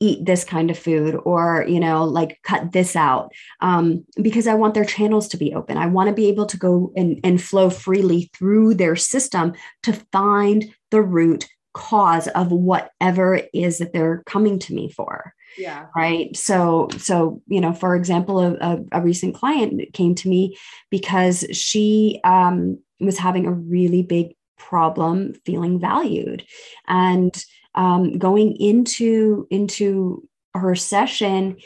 eat 0.00 0.24
this 0.24 0.44
kind 0.44 0.70
of 0.70 0.78
food 0.78 1.18
or 1.24 1.64
you 1.66 1.80
know 1.80 2.04
like 2.04 2.38
cut 2.42 2.72
this 2.72 2.94
out 2.96 3.32
um, 3.60 4.04
because 4.20 4.46
i 4.46 4.54
want 4.54 4.74
their 4.74 4.84
channels 4.84 5.28
to 5.28 5.36
be 5.36 5.54
open. 5.54 5.76
I 5.76 5.86
want 5.86 6.08
to 6.08 6.14
be 6.14 6.28
able 6.28 6.46
to 6.46 6.56
go 6.56 6.92
and, 6.96 7.18
and 7.24 7.42
flow 7.42 7.70
freely 7.70 8.30
through 8.36 8.74
their 8.74 8.96
system 8.96 9.54
to 9.82 9.92
find 10.12 10.72
the 10.90 11.02
root 11.02 11.46
cause 11.74 12.28
of 12.28 12.50
whatever 12.52 13.34
it 13.34 13.50
is 13.52 13.78
that 13.78 13.92
they're 13.92 14.22
coming 14.26 14.58
to 14.60 14.74
me 14.74 14.90
for 14.90 15.34
yeah. 15.58 15.86
right? 15.94 16.36
So 16.36 16.88
so 16.98 17.42
you 17.46 17.60
know 17.60 17.72
for 17.72 17.96
example 17.96 18.40
a, 18.40 18.54
a, 18.54 18.78
a 18.92 19.02
recent 19.02 19.34
client 19.34 19.80
came 19.92 20.14
to 20.16 20.28
me 20.28 20.56
because 20.90 21.44
she 21.52 22.20
um, 22.24 22.78
was 23.00 23.18
having 23.18 23.46
a 23.46 23.52
really 23.52 24.02
big 24.02 24.34
problem 24.58 25.34
feeling 25.44 25.78
valued. 25.78 26.44
And 26.88 27.36
um, 27.76 28.18
going 28.18 28.56
into 28.56 29.46
into 29.50 30.26
her 30.54 30.74
session 30.74 31.56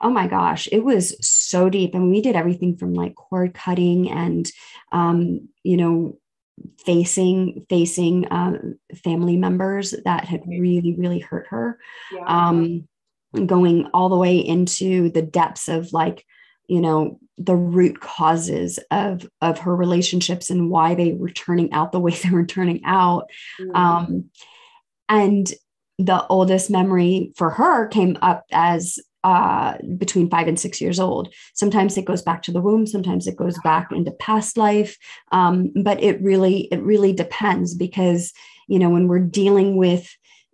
oh 0.00 0.10
my 0.10 0.28
gosh 0.28 0.68
it 0.70 0.84
was 0.84 1.16
so 1.26 1.68
deep 1.68 1.94
and 1.94 2.10
we 2.10 2.20
did 2.20 2.36
everything 2.36 2.76
from 2.76 2.94
like 2.94 3.14
cord 3.14 3.52
cutting 3.54 4.10
and 4.10 4.50
um, 4.92 5.48
you 5.62 5.76
know 5.76 6.16
facing 6.84 7.66
facing 7.68 8.26
um, 8.30 8.78
family 9.04 9.36
members 9.36 9.94
that 10.04 10.24
had 10.24 10.42
really 10.46 10.94
really 10.96 11.18
hurt 11.18 11.46
her 11.48 11.78
yeah. 12.12 12.24
um, 12.26 12.86
going 13.46 13.86
all 13.92 14.08
the 14.08 14.16
way 14.16 14.38
into 14.38 15.10
the 15.10 15.22
depths 15.22 15.68
of 15.68 15.92
like 15.92 16.24
you 16.68 16.80
know 16.80 17.18
the 17.38 17.56
root 17.56 18.00
causes 18.00 18.78
of 18.90 19.28
of 19.40 19.58
her 19.58 19.74
relationships 19.74 20.50
and 20.50 20.70
why 20.70 20.94
they 20.94 21.12
were 21.12 21.30
turning 21.30 21.72
out 21.72 21.92
the 21.92 22.00
way 22.00 22.12
they 22.22 22.30
were 22.30 22.46
turning 22.46 22.82
out 22.84 23.30
mm-hmm. 23.60 23.74
um, 23.76 24.30
and 25.08 25.52
the 25.98 26.26
oldest 26.28 26.70
memory 26.70 27.32
for 27.36 27.50
her 27.50 27.88
came 27.88 28.16
up 28.22 28.44
as 28.52 28.98
uh, 29.24 29.76
between 29.96 30.30
five 30.30 30.46
and 30.46 30.58
six 30.58 30.80
years 30.80 31.00
old. 31.00 31.34
Sometimes 31.54 31.98
it 31.98 32.04
goes 32.04 32.22
back 32.22 32.42
to 32.42 32.52
the 32.52 32.60
womb. 32.60 32.86
Sometimes 32.86 33.26
it 33.26 33.36
goes 33.36 33.58
back 33.64 33.90
into 33.90 34.12
past 34.12 34.56
life. 34.56 34.96
Um, 35.32 35.72
but 35.82 36.00
it 36.02 36.22
really, 36.22 36.68
it 36.70 36.80
really 36.82 37.12
depends 37.12 37.74
because 37.74 38.32
you 38.68 38.78
know 38.78 38.90
when 38.90 39.08
we're 39.08 39.18
dealing 39.18 39.76
with, 39.76 40.08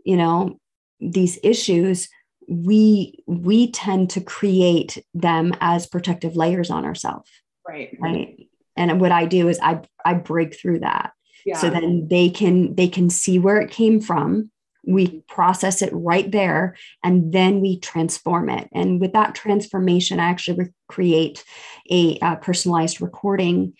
you 0.04 0.16
know, 0.16 0.58
these 1.00 1.38
issues, 1.42 2.08
we 2.48 3.18
we 3.26 3.70
tend 3.70 4.10
to 4.10 4.20
create 4.20 5.04
them 5.12 5.52
as 5.60 5.86
protective 5.86 6.36
layers 6.36 6.70
on 6.70 6.84
ourselves. 6.84 7.30
Right. 7.68 7.96
Right. 8.00 8.48
And 8.76 9.00
what 9.00 9.12
I 9.12 9.26
do 9.26 9.48
is 9.48 9.58
I 9.62 9.82
I 10.04 10.14
break 10.14 10.58
through 10.58 10.80
that. 10.80 11.12
Yeah. 11.44 11.58
So 11.58 11.70
then 11.70 12.08
they 12.08 12.30
can 12.30 12.74
they 12.74 12.88
can 12.88 13.10
see 13.10 13.38
where 13.38 13.60
it 13.60 13.70
came 13.70 14.00
from. 14.00 14.50
We 14.86 15.22
process 15.28 15.80
it 15.80 15.92
right 15.92 16.30
there 16.30 16.76
and 17.02 17.32
then 17.32 17.60
we 17.60 17.78
transform 17.80 18.50
it. 18.50 18.68
And 18.72 19.00
with 19.00 19.12
that 19.12 19.34
transformation 19.34 20.20
i 20.20 20.24
actually 20.24 20.58
re- 20.58 20.72
create 20.88 21.44
a, 21.90 22.18
a 22.20 22.36
personalized 22.36 23.00
recording 23.00 23.74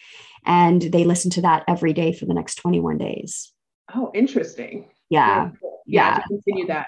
and 0.46 0.80
they 0.80 1.04
listen 1.04 1.30
to 1.32 1.42
that 1.42 1.64
every 1.68 1.92
day 1.92 2.12
for 2.12 2.26
the 2.26 2.34
next 2.34 2.56
21 2.56 2.98
days. 2.98 3.52
Oh 3.94 4.10
interesting. 4.14 4.88
Yeah. 5.10 5.50
Yeah, 5.86 6.14
yeah. 6.14 6.14
to 6.16 6.28
continue 6.28 6.66
that 6.68 6.86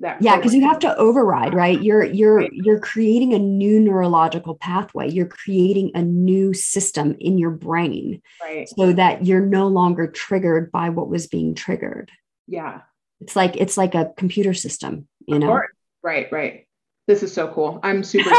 that 0.00 0.20
yeah 0.22 0.36
because 0.36 0.54
you 0.54 0.66
have 0.66 0.78
to 0.78 0.96
override 0.96 1.54
right? 1.54 1.82
you're 1.82 2.04
you're 2.04 2.46
you're 2.52 2.80
creating 2.80 3.34
a 3.34 3.38
new 3.38 3.80
neurological 3.80 4.54
pathway. 4.54 5.10
You're 5.10 5.26
creating 5.26 5.92
a 5.94 6.02
new 6.02 6.54
system 6.54 7.16
in 7.18 7.38
your 7.38 7.50
brain 7.50 8.22
right. 8.40 8.68
so 8.68 8.92
that 8.92 9.26
you're 9.26 9.44
no 9.44 9.68
longer 9.68 10.06
triggered 10.06 10.70
by 10.70 10.90
what 10.90 11.08
was 11.08 11.26
being 11.26 11.54
triggered. 11.54 12.10
Yeah. 12.46 12.82
It's 13.20 13.34
like 13.34 13.56
it's 13.56 13.76
like 13.76 13.94
a 13.94 14.12
computer 14.16 14.54
system 14.54 15.08
you 15.26 15.38
know? 15.38 15.60
right 16.02 16.30
right. 16.32 16.64
This 17.06 17.22
is 17.22 17.32
so 17.32 17.48
cool. 17.48 17.80
I'm 17.82 18.04
super 18.04 18.28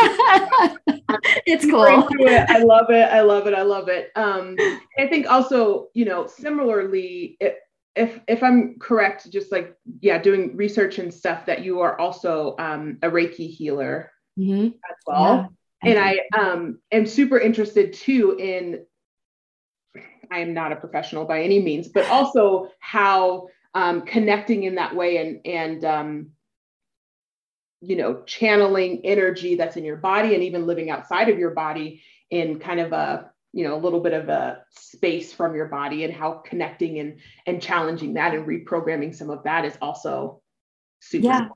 it's 1.46 1.66
cool. 1.66 1.86
it. 1.86 2.50
i 2.50 2.60
love 2.60 2.90
it. 2.90 3.10
I 3.12 3.22
love 3.22 3.48
it. 3.48 3.54
I 3.54 3.64
love 3.64 3.90
it. 3.90 4.12
Um 4.16 4.56
i 4.98 5.08
think 5.08 5.30
also 5.30 5.88
you 5.94 6.06
know 6.06 6.28
similarly 6.28 7.38
if 7.40 7.56
if 7.96 8.20
if 8.28 8.44
i'm 8.44 8.76
correct 8.80 9.30
just 9.32 9.52
like 9.52 9.76
yeah 10.02 10.22
doing 10.22 10.56
research 10.56 11.00
and 11.00 11.14
stuff 11.14 11.46
that 11.46 11.64
you 11.64 11.82
are 11.82 12.00
also 12.00 12.56
um 12.60 12.98
a 13.02 13.10
reiki 13.10 13.50
healer 13.50 14.12
mm-hmm. 14.38 14.68
as 14.68 14.96
well 15.06 15.50
yeah. 15.84 15.92
and 15.92 16.00
i 16.00 16.20
um 16.38 16.80
am 16.92 17.06
super 17.06 17.40
interested 17.40 17.94
too 17.94 18.36
in 18.40 18.86
i 20.32 20.40
am 20.40 20.54
not 20.54 20.72
a 20.72 20.76
professional 20.76 21.26
by 21.26 21.42
any 21.42 21.62
means 21.62 21.88
but 21.88 22.08
also 22.10 22.70
how 22.80 23.48
um, 23.74 24.02
connecting 24.02 24.64
in 24.64 24.76
that 24.76 24.96
way 24.96 25.18
and 25.18 25.46
and 25.46 25.86
um, 25.86 26.32
you 27.82 27.96
know 27.96 28.24
channeling 28.26 29.02
energy 29.04 29.56
that's 29.56 29.78
in 29.78 29.86
your 29.86 29.98
body 29.98 30.34
and 30.34 30.44
even 30.44 30.66
living 30.66 30.90
outside 30.90 31.30
of 31.30 31.40
your 31.40 31.52
body 31.52 32.02
in 32.30 32.60
kind 32.60 32.80
of 32.80 32.94
a 32.94 33.32
you 33.54 33.64
know 33.64 33.76
a 33.76 33.80
little 33.80 34.00
bit 34.00 34.14
of 34.14 34.30
a 34.30 34.64
space 34.72 35.34
from 35.34 35.56
your 35.56 35.68
body 35.68 36.04
and 36.04 36.14
how 36.14 36.34
connecting 36.46 37.00
and 37.00 37.20
and 37.46 37.62
challenging 37.62 38.14
that 38.14 38.34
and 38.34 38.46
reprogramming 38.46 39.16
some 39.16 39.30
of 39.30 39.44
that 39.44 39.66
is 39.66 39.78
also 39.82 40.42
super 41.00 41.26
yeah. 41.26 41.48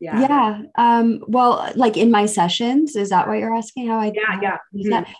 yeah. 0.00 0.20
Yeah. 0.20 0.62
Um 0.76 1.22
well 1.28 1.72
like 1.76 1.96
in 1.96 2.10
my 2.10 2.26
sessions 2.26 2.96
is 2.96 3.10
that 3.10 3.28
what 3.28 3.38
you're 3.38 3.54
asking 3.54 3.88
how 3.88 3.98
i 4.00 4.12
yeah 4.14 4.40
yeah. 4.42 4.56
mm-hmm. 4.74 5.12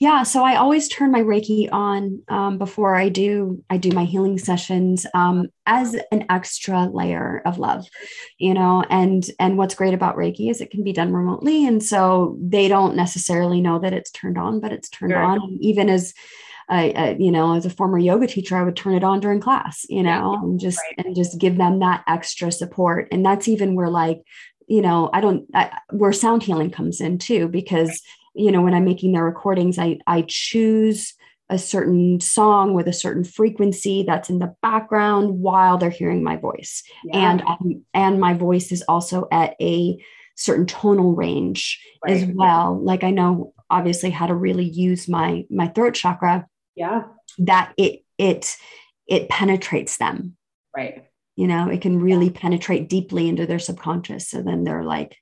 Yeah, 0.00 0.22
so 0.24 0.44
I 0.44 0.56
always 0.56 0.88
turn 0.88 1.12
my 1.12 1.20
Reiki 1.20 1.68
on 1.72 2.22
um, 2.28 2.58
before 2.58 2.96
I 2.96 3.08
do 3.08 3.62
I 3.70 3.76
do 3.76 3.90
my 3.90 4.04
healing 4.04 4.38
sessions 4.38 5.06
um, 5.14 5.46
as 5.66 5.96
an 6.10 6.26
extra 6.30 6.86
layer 6.86 7.42
of 7.46 7.58
love, 7.58 7.86
you 8.38 8.54
know. 8.54 8.84
And 8.90 9.24
and 9.38 9.56
what's 9.56 9.74
great 9.74 9.94
about 9.94 10.16
Reiki 10.16 10.50
is 10.50 10.60
it 10.60 10.70
can 10.70 10.82
be 10.82 10.92
done 10.92 11.12
remotely, 11.12 11.66
and 11.66 11.82
so 11.82 12.36
they 12.40 12.68
don't 12.68 12.96
necessarily 12.96 13.60
know 13.60 13.78
that 13.78 13.92
it's 13.92 14.10
turned 14.10 14.38
on, 14.38 14.60
but 14.60 14.72
it's 14.72 14.88
turned 14.88 15.14
on. 15.14 15.40
And 15.40 15.62
even 15.62 15.88
as 15.88 16.12
I, 16.68 16.90
I, 16.96 17.16
you 17.18 17.30
know, 17.30 17.54
as 17.54 17.66
a 17.66 17.70
former 17.70 17.98
yoga 17.98 18.26
teacher, 18.26 18.56
I 18.56 18.62
would 18.62 18.76
turn 18.76 18.94
it 18.94 19.04
on 19.04 19.20
during 19.20 19.40
class, 19.40 19.86
you 19.88 20.02
know, 20.02 20.34
and 20.42 20.58
just 20.58 20.78
right. 20.78 21.06
and 21.06 21.14
just 21.14 21.38
give 21.38 21.56
them 21.56 21.78
that 21.80 22.02
extra 22.08 22.50
support. 22.50 23.08
And 23.12 23.24
that's 23.24 23.48
even 23.48 23.74
where 23.74 23.90
like 23.90 24.22
you 24.66 24.80
know 24.80 25.10
i 25.12 25.20
don't 25.20 25.44
I, 25.54 25.78
where 25.90 26.10
sound 26.10 26.42
healing 26.42 26.70
comes 26.70 27.02
in 27.02 27.18
too 27.18 27.48
because 27.48 28.00
you 28.34 28.50
know 28.50 28.62
when 28.62 28.74
i'm 28.74 28.84
making 28.84 29.12
their 29.12 29.24
recordings 29.24 29.78
i 29.78 29.98
i 30.06 30.24
choose 30.26 31.14
a 31.50 31.58
certain 31.58 32.20
song 32.20 32.72
with 32.72 32.88
a 32.88 32.92
certain 32.92 33.24
frequency 33.24 34.02
that's 34.02 34.30
in 34.30 34.38
the 34.38 34.54
background 34.62 35.40
while 35.40 35.76
they're 35.76 35.90
hearing 35.90 36.22
my 36.22 36.36
voice. 36.36 36.82
Yeah. 37.04 37.30
and 37.30 37.42
um, 37.42 37.84
and 37.92 38.20
my 38.20 38.34
voice 38.34 38.72
is 38.72 38.82
also 38.88 39.28
at 39.30 39.54
a 39.60 40.02
certain 40.36 40.66
tonal 40.66 41.14
range 41.14 41.80
right. 42.04 42.16
as 42.16 42.24
well. 42.34 42.82
Like 42.82 43.04
i 43.04 43.10
know 43.10 43.52
obviously 43.70 44.10
how 44.10 44.26
to 44.26 44.34
really 44.34 44.64
use 44.64 45.08
my 45.08 45.44
my 45.50 45.68
throat 45.68 45.94
chakra. 45.94 46.46
Yeah. 46.74 47.04
That 47.38 47.74
it 47.76 48.04
it 48.18 48.56
it 49.06 49.28
penetrates 49.28 49.98
them. 49.98 50.36
Right. 50.74 51.04
You 51.36 51.46
know 51.46 51.68
it 51.68 51.82
can 51.82 52.00
really 52.00 52.26
yeah. 52.26 52.40
penetrate 52.40 52.88
deeply 52.88 53.28
into 53.28 53.46
their 53.46 53.58
subconscious. 53.58 54.28
So 54.28 54.42
then 54.42 54.64
they're 54.64 54.84
like 54.84 55.18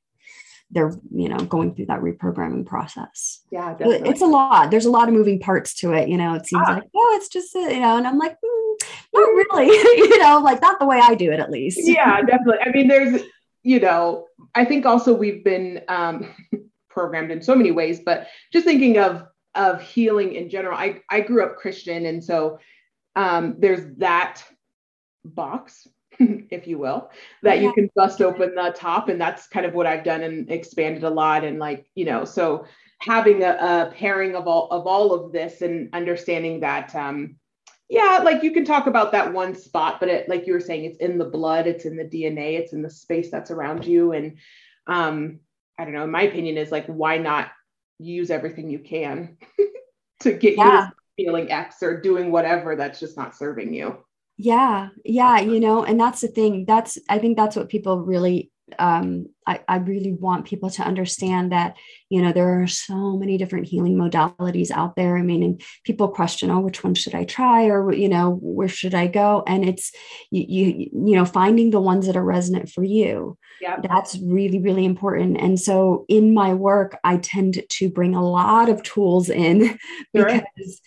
they're 0.72 0.94
you 1.14 1.28
know 1.28 1.36
going 1.36 1.74
through 1.74 1.86
that 1.86 2.00
reprogramming 2.00 2.66
process. 2.66 3.42
Yeah 3.50 3.74
definitely. 3.74 4.08
it's 4.08 4.22
a 4.22 4.26
lot. 4.26 4.70
There's 4.70 4.86
a 4.86 4.90
lot 4.90 5.08
of 5.08 5.14
moving 5.14 5.38
parts 5.38 5.74
to 5.74 5.92
it 5.92 6.08
you 6.08 6.16
know 6.16 6.34
it 6.34 6.46
seems 6.46 6.64
ah. 6.66 6.74
like 6.74 6.84
oh 6.94 7.12
it's 7.16 7.28
just 7.28 7.54
you 7.54 7.80
know 7.80 7.96
and 7.96 8.06
i'm 8.06 8.18
like 8.18 8.32
mm, 8.32 8.80
not 9.14 9.20
really 9.20 9.66
you 9.96 10.18
know 10.18 10.40
like 10.40 10.60
not 10.60 10.78
the 10.78 10.86
way 10.86 11.00
i 11.02 11.14
do 11.14 11.30
it 11.32 11.40
at 11.40 11.50
least. 11.50 11.80
Yeah 11.82 12.20
definitely. 12.22 12.58
I 12.64 12.70
mean 12.70 12.88
there's 12.88 13.22
you 13.62 13.80
know 13.80 14.26
i 14.54 14.64
think 14.64 14.86
also 14.86 15.14
we've 15.14 15.44
been 15.44 15.82
um, 15.88 16.34
programmed 16.90 17.30
in 17.30 17.40
so 17.40 17.54
many 17.54 17.70
ways 17.70 18.00
but 18.04 18.26
just 18.52 18.66
thinking 18.66 18.98
of 18.98 19.24
of 19.54 19.80
healing 19.80 20.34
in 20.34 20.48
general 20.48 20.76
i 20.76 21.00
i 21.10 21.20
grew 21.20 21.44
up 21.44 21.56
christian 21.56 22.06
and 22.06 22.22
so 22.22 22.58
um, 23.14 23.56
there's 23.58 23.94
that 23.98 24.42
box 25.24 25.86
if 26.50 26.66
you 26.66 26.78
will, 26.78 27.10
that 27.42 27.60
you 27.60 27.72
can 27.72 27.90
bust 27.94 28.20
open 28.20 28.54
the 28.54 28.74
top. 28.76 29.08
And 29.08 29.20
that's 29.20 29.46
kind 29.48 29.66
of 29.66 29.74
what 29.74 29.86
I've 29.86 30.04
done 30.04 30.22
and 30.22 30.50
expanded 30.50 31.04
a 31.04 31.10
lot. 31.10 31.44
And 31.44 31.58
like, 31.58 31.86
you 31.94 32.04
know, 32.04 32.24
so 32.24 32.66
having 33.00 33.42
a, 33.42 33.50
a 33.50 33.92
pairing 33.94 34.34
of 34.36 34.46
all 34.46 34.68
of 34.70 34.86
all 34.86 35.12
of 35.12 35.32
this 35.32 35.60
and 35.60 35.88
understanding 35.92 36.60
that 36.60 36.94
um 36.94 37.36
yeah, 37.88 38.20
like 38.22 38.42
you 38.42 38.52
can 38.52 38.64
talk 38.64 38.86
about 38.86 39.12
that 39.12 39.34
one 39.34 39.54
spot, 39.54 40.00
but 40.00 40.08
it 40.08 40.26
like 40.26 40.46
you 40.46 40.54
were 40.54 40.60
saying, 40.60 40.86
it's 40.86 40.96
in 40.98 41.18
the 41.18 41.26
blood, 41.26 41.66
it's 41.66 41.84
in 41.84 41.94
the 41.94 42.04
DNA, 42.04 42.58
it's 42.58 42.72
in 42.72 42.80
the 42.80 42.88
space 42.88 43.30
that's 43.30 43.50
around 43.50 43.84
you. 43.84 44.12
And 44.12 44.38
um, 44.86 45.40
I 45.78 45.84
don't 45.84 45.92
know, 45.92 46.06
my 46.06 46.22
opinion 46.22 46.56
is 46.56 46.72
like, 46.72 46.86
why 46.86 47.18
not 47.18 47.50
use 47.98 48.30
everything 48.30 48.70
you 48.70 48.78
can 48.78 49.36
to 50.20 50.32
get 50.32 50.56
yeah. 50.56 50.88
you 51.16 51.24
feeling 51.26 51.52
X 51.52 51.82
or 51.82 52.00
doing 52.00 52.32
whatever 52.32 52.76
that's 52.76 52.98
just 52.98 53.18
not 53.18 53.36
serving 53.36 53.74
you 53.74 53.98
yeah 54.42 54.88
yeah 55.04 55.38
you 55.38 55.60
know 55.60 55.84
and 55.84 56.00
that's 56.00 56.20
the 56.20 56.28
thing 56.28 56.64
that's 56.66 56.98
i 57.08 57.16
think 57.16 57.36
that's 57.36 57.54
what 57.54 57.68
people 57.68 58.00
really 58.00 58.50
um 58.78 59.26
I, 59.46 59.60
I 59.68 59.76
really 59.76 60.12
want 60.12 60.46
people 60.46 60.70
to 60.70 60.82
understand 60.82 61.52
that 61.52 61.76
you 62.08 62.22
know 62.22 62.32
there 62.32 62.62
are 62.62 62.66
so 62.66 63.16
many 63.16 63.36
different 63.36 63.66
healing 63.66 63.96
modalities 63.96 64.70
out 64.70 64.96
there. 64.96 65.16
I 65.18 65.22
mean 65.22 65.42
and 65.42 65.62
people 65.84 66.08
question 66.08 66.50
oh 66.50 66.60
which 66.60 66.82
one 66.82 66.94
should 66.94 67.14
i 67.14 67.24
try? 67.24 67.66
or 67.66 67.92
you 67.92 68.08
know 68.08 68.38
where 68.40 68.68
should 68.68 68.94
i 68.94 69.06
go? 69.06 69.42
And 69.46 69.64
it's 69.68 69.92
you 70.30 70.44
you, 70.48 70.90
you 71.06 71.16
know 71.16 71.24
finding 71.24 71.70
the 71.70 71.80
ones 71.80 72.06
that 72.06 72.16
are 72.16 72.24
resonant 72.24 72.70
for 72.70 72.84
you 72.84 73.36
yeah. 73.60 73.78
that's 73.82 74.18
really 74.20 74.60
really 74.60 74.84
important. 74.84 75.38
And 75.40 75.60
so 75.60 76.04
in 76.08 76.32
my 76.32 76.54
work 76.54 76.98
i 77.04 77.16
tend 77.16 77.62
to 77.68 77.90
bring 77.90 78.14
a 78.14 78.24
lot 78.24 78.68
of 78.68 78.82
tools 78.82 79.28
in 79.28 79.78
sure. 80.16 80.26
because 80.26 80.80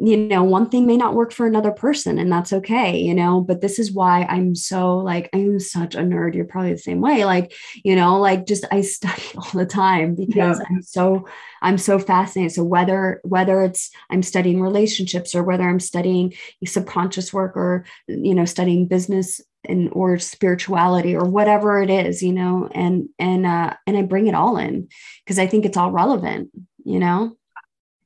you 0.00 0.16
know 0.16 0.44
one 0.44 0.68
thing 0.68 0.86
may 0.86 0.96
not 0.96 1.14
work 1.14 1.32
for 1.32 1.46
another 1.46 1.72
person 1.72 2.18
and 2.18 2.30
that's 2.30 2.52
okay 2.52 2.96
you 2.96 3.14
know 3.14 3.40
but 3.40 3.60
this 3.60 3.78
is 3.78 3.92
why 3.92 4.22
i'm 4.24 4.54
so 4.54 4.96
like 4.98 5.28
i'm 5.32 5.58
such 5.58 5.94
a 5.94 5.98
nerd 5.98 6.34
you're 6.34 6.44
probably 6.44 6.72
the 6.72 6.78
same 6.78 7.00
way 7.00 7.24
like 7.24 7.52
you 7.84 7.96
know 7.96 8.18
like 8.18 8.46
just 8.46 8.64
i 8.70 8.80
study 8.80 9.22
all 9.36 9.50
the 9.54 9.66
time 9.66 10.14
because 10.14 10.58
yeah. 10.58 10.66
i'm 10.70 10.82
so 10.82 11.26
i'm 11.62 11.78
so 11.78 11.98
fascinated 11.98 12.52
so 12.52 12.62
whether 12.62 13.20
whether 13.24 13.62
it's 13.62 13.90
i'm 14.10 14.22
studying 14.22 14.60
relationships 14.60 15.34
or 15.34 15.42
whether 15.42 15.68
i'm 15.68 15.80
studying 15.80 16.32
subconscious 16.64 17.32
work 17.32 17.56
or 17.56 17.84
you 18.06 18.34
know 18.34 18.44
studying 18.44 18.86
business 18.86 19.40
and 19.64 19.88
or 19.92 20.18
spirituality 20.18 21.16
or 21.16 21.28
whatever 21.28 21.82
it 21.82 21.90
is 21.90 22.22
you 22.22 22.32
know 22.32 22.68
and 22.72 23.08
and 23.18 23.44
uh 23.44 23.74
and 23.86 23.96
i 23.96 24.02
bring 24.02 24.28
it 24.28 24.34
all 24.34 24.56
in 24.56 24.88
because 25.24 25.38
i 25.38 25.46
think 25.46 25.64
it's 25.64 25.76
all 25.76 25.90
relevant 25.90 26.50
you 26.84 27.00
know 27.00 27.36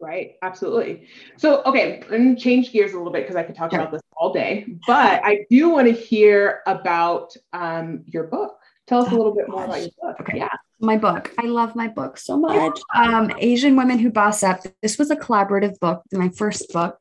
Right, 0.03 0.35
absolutely. 0.43 1.07
So, 1.37 1.63
okay, 1.63 2.03
I'm 2.11 2.35
change 2.35 2.73
gears 2.73 2.93
a 2.93 2.97
little 2.97 3.13
bit 3.13 3.23
because 3.23 3.37
I 3.37 3.45
could 3.45 3.55
talk 3.55 3.73
about 3.73 3.93
this 3.93 4.03
all 4.17 4.33
day, 4.33 4.67
but 4.85 5.25
I 5.25 5.47
do 5.49 5.69
want 5.71 5.87
to 5.87 5.93
hear 5.93 6.63
about 6.67 7.37
um, 7.53 8.03
your 8.07 8.25
book. 8.25 8.59
Tell 8.89 9.07
us 9.07 9.13
a 9.13 9.15
little 9.15 9.33
bit 9.33 9.49
more 9.49 9.65
about 9.65 9.81
your 9.81 9.91
book. 10.03 10.21
Okay. 10.23 10.39
Yeah. 10.39 10.49
My 10.81 10.97
book. 10.97 11.33
I 11.39 11.47
love 11.47 11.77
my 11.77 11.87
book 11.87 12.19
so 12.19 12.37
much. 12.37 12.81
Um, 12.93 13.33
Asian 13.39 13.77
Women 13.77 14.01
Who 14.01 14.11
Boss 14.11 14.43
Up. 14.43 14.63
This 14.83 14.99
was 14.99 15.13
a 15.13 15.17
collaborative 15.17 15.79
book, 15.79 16.03
my 16.11 16.31
first 16.31 16.73
book. 16.73 16.99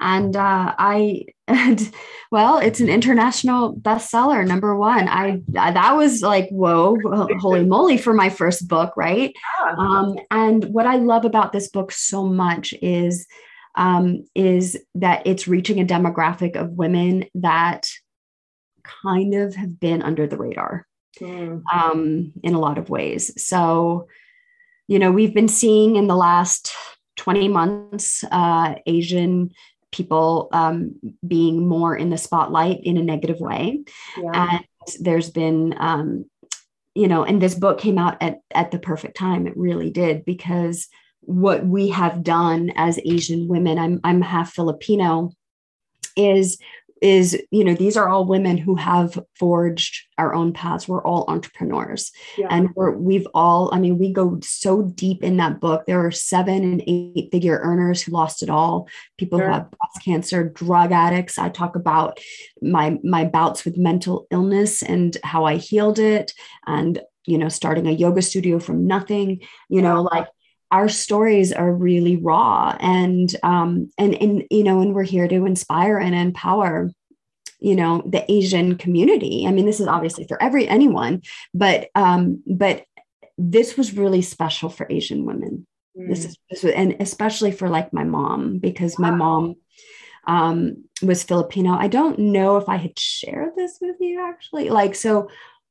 And 0.00 0.36
uh, 0.36 0.74
I, 0.78 1.26
and, 1.48 1.90
well, 2.30 2.58
it's 2.58 2.80
an 2.80 2.88
international 2.88 3.74
bestseller, 3.74 4.46
number 4.46 4.76
one. 4.76 5.08
I 5.08 5.40
that 5.48 5.96
was 5.96 6.22
like 6.22 6.48
whoa, 6.50 6.96
holy 7.40 7.64
moly 7.64 7.98
for 7.98 8.12
my 8.12 8.28
first 8.28 8.68
book, 8.68 8.92
right? 8.96 9.34
Um, 9.76 10.16
and 10.30 10.64
what 10.66 10.86
I 10.86 10.96
love 10.96 11.24
about 11.24 11.52
this 11.52 11.68
book 11.68 11.92
so 11.92 12.24
much 12.24 12.74
is 12.82 13.26
um, 13.74 14.24
is 14.34 14.76
that 14.96 15.26
it's 15.26 15.48
reaching 15.48 15.80
a 15.80 15.86
demographic 15.86 16.56
of 16.56 16.72
women 16.72 17.24
that 17.36 17.88
kind 18.82 19.34
of 19.34 19.54
have 19.54 19.78
been 19.78 20.02
under 20.02 20.26
the 20.26 20.36
radar 20.36 20.86
mm. 21.20 21.62
um, 21.72 22.32
in 22.42 22.54
a 22.54 22.58
lot 22.58 22.78
of 22.78 22.90
ways. 22.90 23.32
So, 23.42 24.08
you 24.86 24.98
know, 24.98 25.12
we've 25.12 25.34
been 25.34 25.48
seeing 25.48 25.96
in 25.96 26.06
the 26.06 26.16
last 26.16 26.74
20 27.16 27.48
months 27.48 28.24
uh, 28.30 28.76
Asian 28.86 29.50
people 29.92 30.48
um, 30.52 30.98
being 31.26 31.66
more 31.66 31.96
in 31.96 32.10
the 32.10 32.18
spotlight 32.18 32.80
in 32.82 32.96
a 32.96 33.02
negative 33.02 33.40
way. 33.40 33.84
Yeah. 34.16 34.30
And 34.34 34.64
there's 35.00 35.30
been, 35.30 35.74
um, 35.78 36.24
you 36.94 37.08
know, 37.08 37.24
and 37.24 37.40
this 37.40 37.54
book 37.54 37.78
came 37.78 37.98
out 37.98 38.16
at, 38.22 38.40
at 38.54 38.70
the 38.70 38.78
perfect 38.78 39.16
time. 39.16 39.46
It 39.46 39.56
really 39.56 39.90
did 39.90 40.24
because 40.24 40.88
what 41.20 41.64
we 41.66 41.88
have 41.88 42.22
done 42.22 42.72
as 42.76 42.98
Asian 43.04 43.48
women, 43.48 43.78
I'm, 43.78 44.00
I'm 44.04 44.20
half 44.20 44.52
Filipino, 44.52 45.30
is 46.16 46.58
is 47.02 47.40
you 47.50 47.64
know 47.64 47.74
these 47.74 47.96
are 47.96 48.08
all 48.08 48.24
women 48.24 48.56
who 48.56 48.74
have 48.74 49.18
forged 49.38 50.06
our 50.16 50.34
own 50.34 50.52
paths. 50.52 50.88
We're 50.88 51.04
all 51.04 51.24
entrepreneurs. 51.28 52.12
Yeah. 52.36 52.48
and 52.50 52.70
we're 52.74 52.92
we've 52.92 53.26
all 53.34 53.70
i 53.72 53.78
mean 53.78 53.98
we 53.98 54.12
go 54.12 54.38
so 54.42 54.82
deep 54.82 55.22
in 55.22 55.36
that 55.38 55.60
book. 55.60 55.86
There 55.86 56.04
are 56.04 56.10
seven 56.10 56.62
and 56.62 56.82
eight 56.86 57.28
figure 57.30 57.60
earners 57.62 58.02
who 58.02 58.12
lost 58.12 58.42
it 58.42 58.50
all. 58.50 58.88
People 59.16 59.38
sure. 59.38 59.48
who 59.48 59.54
have 59.54 59.70
breast 59.70 60.04
cancer 60.04 60.44
drug 60.44 60.92
addicts. 60.92 61.38
I 61.38 61.48
talk 61.48 61.76
about 61.76 62.20
my 62.62 62.98
my 63.02 63.24
bouts 63.24 63.64
with 63.64 63.76
mental 63.76 64.26
illness 64.30 64.82
and 64.82 65.16
how 65.22 65.44
i 65.44 65.56
healed 65.56 65.98
it 65.98 66.32
and 66.66 67.00
you 67.26 67.38
know 67.38 67.48
starting 67.48 67.86
a 67.86 67.92
yoga 67.92 68.22
studio 68.22 68.58
from 68.58 68.86
nothing. 68.86 69.40
You 69.68 69.82
know 69.82 70.02
like 70.02 70.28
our 70.70 70.88
stories 70.88 71.52
are 71.52 71.72
really 71.72 72.16
raw 72.16 72.76
and 72.80 73.34
um 73.42 73.90
and 73.98 74.14
and 74.14 74.44
you 74.50 74.62
know 74.62 74.80
and 74.80 74.94
we're 74.94 75.02
here 75.02 75.28
to 75.28 75.46
inspire 75.46 75.98
and 75.98 76.14
empower 76.14 76.90
you 77.60 77.74
know 77.74 78.02
the 78.06 78.30
asian 78.30 78.76
community. 78.76 79.44
I 79.46 79.52
mean 79.52 79.66
this 79.66 79.80
is 79.80 79.88
obviously 79.88 80.26
for 80.26 80.40
every 80.42 80.68
anyone 80.68 81.22
but 81.54 81.88
um 81.94 82.42
but 82.46 82.84
this 83.36 83.76
was 83.76 83.96
really 83.96 84.22
special 84.22 84.68
for 84.68 84.86
asian 84.90 85.24
women. 85.24 85.66
Mm. 85.98 86.08
this, 86.08 86.24
is, 86.24 86.38
this 86.50 86.62
was, 86.62 86.72
and 86.72 86.96
especially 87.00 87.52
for 87.52 87.68
like 87.68 87.92
my 87.92 88.04
mom 88.04 88.58
because 88.58 88.98
my 88.98 89.10
mom 89.10 89.56
um 90.26 90.84
was 91.02 91.22
filipino. 91.22 91.72
I 91.72 91.88
don't 91.88 92.18
know 92.18 92.58
if 92.58 92.68
i 92.68 92.76
had 92.76 92.98
shared 92.98 93.56
this 93.56 93.78
with 93.80 93.96
you 94.00 94.20
actually. 94.20 94.68
Like 94.68 94.94
so 94.94 95.28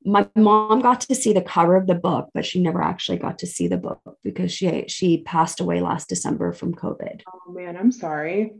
my 0.08 0.28
mom 0.36 0.80
got 0.80 1.02
to 1.02 1.14
see 1.14 1.34
the 1.34 1.42
cover 1.42 1.76
of 1.76 1.86
the 1.86 1.96
book, 1.96 2.30
but 2.34 2.46
she 2.46 2.62
never 2.62 2.82
actually 2.82 3.18
got 3.18 3.40
to 3.40 3.48
see 3.48 3.68
the 3.68 3.78
book 3.78 4.00
because 4.24 4.54
she 4.54 4.86
she 4.88 5.22
passed 5.24 5.60
away 5.60 5.82
last 5.82 6.08
December 6.08 6.54
from 6.54 6.74
COVID. 6.74 7.22
Oh 7.28 7.52
man, 7.52 7.76
I'm 7.76 7.92
sorry. 7.92 8.54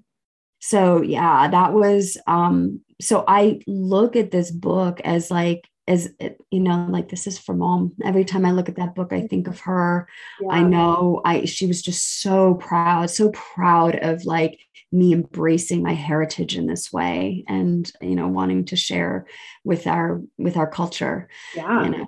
So 0.60 1.02
yeah, 1.02 1.48
that 1.48 1.72
was 1.74 2.18
um 2.28 2.82
so 3.00 3.24
I 3.28 3.62
look 3.66 4.18
at 4.18 4.32
this 4.32 4.52
book 4.52 5.00
as 5.06 5.32
like 5.32 5.68
as 5.88 6.10
you 6.52 6.60
know 6.60 6.88
like 6.90 7.10
this 7.10 7.28
is 7.28 7.40
for 7.40 7.56
mom 7.56 7.94
every 8.04 8.26
time 8.26 8.46
i 8.46 8.52
look 8.52 8.70
at 8.70 8.76
that 8.76 8.94
book 8.94 9.14
i 9.14 9.26
think 9.26 9.48
of 9.48 9.60
her 9.62 10.08
yeah. 10.42 10.50
i 10.50 10.62
know 10.62 11.22
i 11.26 11.46
she 11.46 11.66
was 11.66 11.82
just 11.82 12.22
so 12.22 12.56
proud 12.56 13.10
so 13.10 13.30
proud 13.32 13.96
of 13.96 14.26
like 14.26 14.60
me 14.92 15.14
embracing 15.14 15.84
my 15.84 15.94
heritage 15.94 16.58
in 16.58 16.66
this 16.68 16.92
way 16.92 17.44
and 17.48 17.92
you 18.02 18.16
know 18.16 18.28
wanting 18.28 18.66
to 18.66 18.76
share 18.76 19.26
with 19.64 19.88
our 19.88 20.22
with 20.38 20.58
our 20.58 20.68
culture 20.70 21.28
yeah 21.56 21.84
you 21.84 21.90
know? 21.90 22.08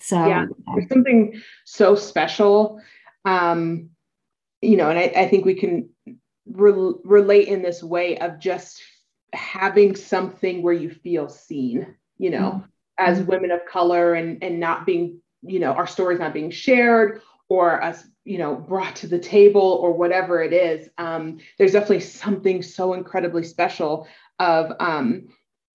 so 0.00 0.26
yeah 0.26 0.46
there's 0.74 0.88
something 0.88 1.40
so 1.64 1.94
special 1.94 2.80
um 3.24 3.90
you 4.62 4.76
know 4.76 4.90
and 4.90 4.98
i, 4.98 5.12
I 5.16 5.28
think 5.28 5.44
we 5.44 5.54
can 5.54 5.90
re- 6.46 6.94
relate 7.04 7.48
in 7.48 7.62
this 7.62 7.82
way 7.82 8.18
of 8.18 8.38
just 8.38 8.82
having 9.32 9.96
something 9.96 10.62
where 10.62 10.74
you 10.74 10.90
feel 10.90 11.28
seen 11.28 11.94
you 12.18 12.30
know 12.30 12.50
mm-hmm. 12.50 12.66
As 12.98 13.20
women 13.22 13.50
of 13.50 13.64
color 13.66 14.14
and 14.14 14.42
and 14.42 14.60
not 14.60 14.86
being 14.86 15.20
you 15.42 15.58
know 15.58 15.72
our 15.72 15.86
stories 15.86 16.18
not 16.18 16.34
being 16.34 16.50
shared 16.50 17.20
or 17.48 17.82
us 17.82 18.04
you 18.24 18.38
know 18.38 18.54
brought 18.54 18.96
to 18.96 19.06
the 19.06 19.18
table 19.18 19.78
or 19.82 19.92
whatever 19.92 20.42
it 20.42 20.52
is 20.52 20.88
um, 20.98 21.38
there's 21.58 21.72
definitely 21.72 22.00
something 22.00 22.62
so 22.62 22.94
incredibly 22.94 23.42
special 23.42 24.06
of 24.38 24.72
um, 24.80 25.28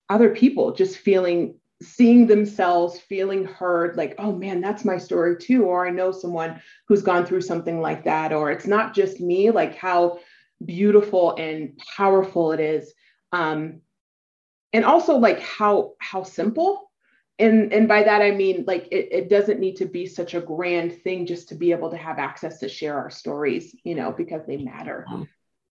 other 0.10 0.29
people 0.29 0.73
just 0.73 0.97
feeling 0.97 1.55
seeing 1.82 2.27
themselves 2.27 2.99
feeling 2.99 3.45
heard 3.45 3.95
like 3.95 4.13
oh 4.17 4.34
man 4.34 4.60
that's 4.60 4.84
my 4.84 4.97
story 4.97 5.38
too 5.38 5.63
or 5.63 5.88
i 5.88 5.89
know 5.89 6.12
someone 6.12 6.60
who's 6.88 7.01
gone 7.01 7.25
through 7.25 7.39
something 7.39 7.79
like 7.79 8.03
that 8.03 8.34
or 8.34 8.51
it's 8.51 8.67
not 8.67 8.93
just 8.93 9.21
me 9.21 9.49
like 9.49 9.75
how 9.75 10.19
beautiful 10.65 11.36
and 11.38 11.77
powerful 11.95 12.51
it 12.51 12.60
is. 12.60 12.93
Um, 13.32 13.82
and 14.73 14.86
also 14.86 15.17
like 15.17 15.39
how 15.39 15.93
how 15.99 16.23
simple 16.23 16.88
and 17.39 17.73
and 17.73 17.88
by 17.88 18.04
that 18.04 18.21
i 18.21 18.32
mean 18.32 18.63
like 18.67 18.88
it, 18.91 19.08
it 19.12 19.30
doesn't 19.30 19.60
need 19.60 19.75
to 19.75 19.86
be 19.86 20.06
such 20.06 20.34
a 20.34 20.41
grand 20.41 21.02
thing 21.02 21.25
just 21.25 21.49
to 21.49 21.56
be 21.56 21.71
able 21.71 21.89
to 21.89 21.97
have 21.97 22.19
access 22.19 22.60
to 22.60 22.69
share 22.69 22.97
our 22.97 23.10
stories 23.10 23.75
you 23.84 23.95
know 23.95 24.12
because 24.12 24.45
they 24.45 24.58
matter 24.58 25.06
mm-hmm. 25.10 25.23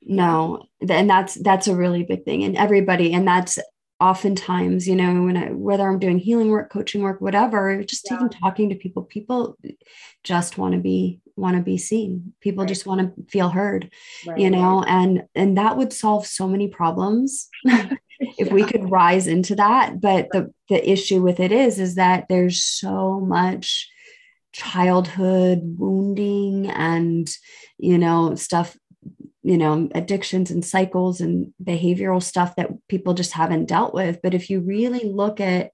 no 0.02 0.64
and 0.88 1.08
that's 1.08 1.34
that's 1.34 1.68
a 1.68 1.76
really 1.76 2.02
big 2.02 2.24
thing 2.24 2.42
and 2.42 2.56
everybody 2.56 3.12
and 3.12 3.28
that's 3.28 3.58
oftentimes 4.00 4.86
you 4.86 4.94
know 4.94 5.24
when 5.24 5.36
I, 5.36 5.50
whether 5.50 5.88
i'm 5.88 5.98
doing 5.98 6.18
healing 6.18 6.50
work 6.50 6.70
coaching 6.70 7.02
work 7.02 7.20
whatever 7.20 7.82
just 7.82 8.06
yeah. 8.08 8.16
even 8.16 8.28
talking 8.28 8.68
to 8.70 8.76
people 8.76 9.02
people 9.02 9.56
just 10.22 10.56
want 10.56 10.74
to 10.74 10.80
be 10.80 11.20
want 11.36 11.56
to 11.56 11.62
be 11.62 11.78
seen 11.78 12.32
people 12.40 12.62
right. 12.62 12.68
just 12.68 12.86
want 12.86 13.16
to 13.16 13.24
feel 13.24 13.48
heard 13.48 13.90
right. 14.26 14.38
you 14.38 14.50
know 14.50 14.84
and 14.84 15.24
and 15.34 15.58
that 15.58 15.76
would 15.76 15.92
solve 15.92 16.26
so 16.26 16.46
many 16.46 16.68
problems 16.68 17.48
if 18.20 18.48
yeah. 18.48 18.54
we 18.54 18.64
could 18.64 18.90
rise 18.90 19.26
into 19.26 19.54
that 19.54 20.00
but 20.00 20.28
the 20.32 20.52
the 20.68 20.90
issue 20.90 21.22
with 21.22 21.40
it 21.40 21.52
is 21.52 21.78
is 21.78 21.94
that 21.94 22.26
there's 22.28 22.62
so 22.62 23.20
much 23.20 23.88
childhood 24.52 25.60
wounding 25.78 26.68
and 26.70 27.28
you 27.78 27.98
know 27.98 28.34
stuff 28.34 28.76
you 29.42 29.56
know 29.56 29.88
addictions 29.94 30.50
and 30.50 30.64
cycles 30.64 31.20
and 31.20 31.52
behavioral 31.62 32.22
stuff 32.22 32.56
that 32.56 32.70
people 32.88 33.14
just 33.14 33.32
haven't 33.32 33.66
dealt 33.66 33.94
with. 33.94 34.20
But 34.22 34.34
if 34.34 34.50
you 34.50 34.60
really 34.60 35.04
look 35.04 35.40
at 35.40 35.70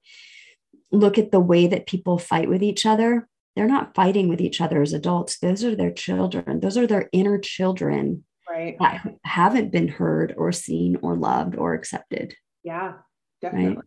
look 0.93 1.19
at 1.19 1.33
the 1.33 1.41
way 1.41 1.67
that 1.67 1.87
people 1.87 2.19
fight 2.19 2.49
with 2.49 2.63
each 2.63 2.87
other 2.87 3.29
they're 3.57 3.67
not 3.67 3.95
fighting 3.95 4.29
with 4.29 4.41
each 4.41 4.61
other 4.61 4.83
as 4.83 4.93
adults. 4.93 5.39
Those 5.39 5.63
are 5.63 5.77
their 5.77 5.93
children. 5.93 6.59
Those 6.59 6.77
are 6.77 6.89
their 6.89 7.09
inner 7.13 7.39
children 7.39 8.25
right 8.55 8.77
that 8.79 9.07
haven't 9.25 9.73
been 9.73 9.89
heard 9.89 10.35
or 10.37 10.53
seen 10.53 10.97
or 11.03 11.17
loved 11.17 11.57
or 11.57 11.75
accepted 11.75 12.35
yeah 12.63 12.95
definitely 13.41 13.77
right? 13.77 13.85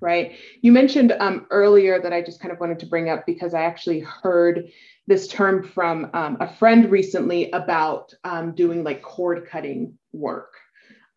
right? 0.00 0.32
You 0.60 0.72
mentioned 0.72 1.12
um, 1.20 1.46
earlier 1.50 2.00
that 2.00 2.12
I 2.12 2.22
just 2.22 2.40
kind 2.40 2.52
of 2.52 2.60
wanted 2.60 2.78
to 2.80 2.86
bring 2.86 3.08
up 3.08 3.24
because 3.26 3.54
I 3.54 3.62
actually 3.62 4.00
heard 4.00 4.68
this 5.06 5.28
term 5.28 5.62
from 5.62 6.10
um, 6.12 6.36
a 6.40 6.52
friend 6.56 6.90
recently 6.90 7.50
about 7.52 8.12
um, 8.24 8.54
doing 8.54 8.84
like 8.84 9.02
cord 9.02 9.46
cutting 9.48 9.98
work. 10.12 10.52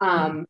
Um, 0.01 0.45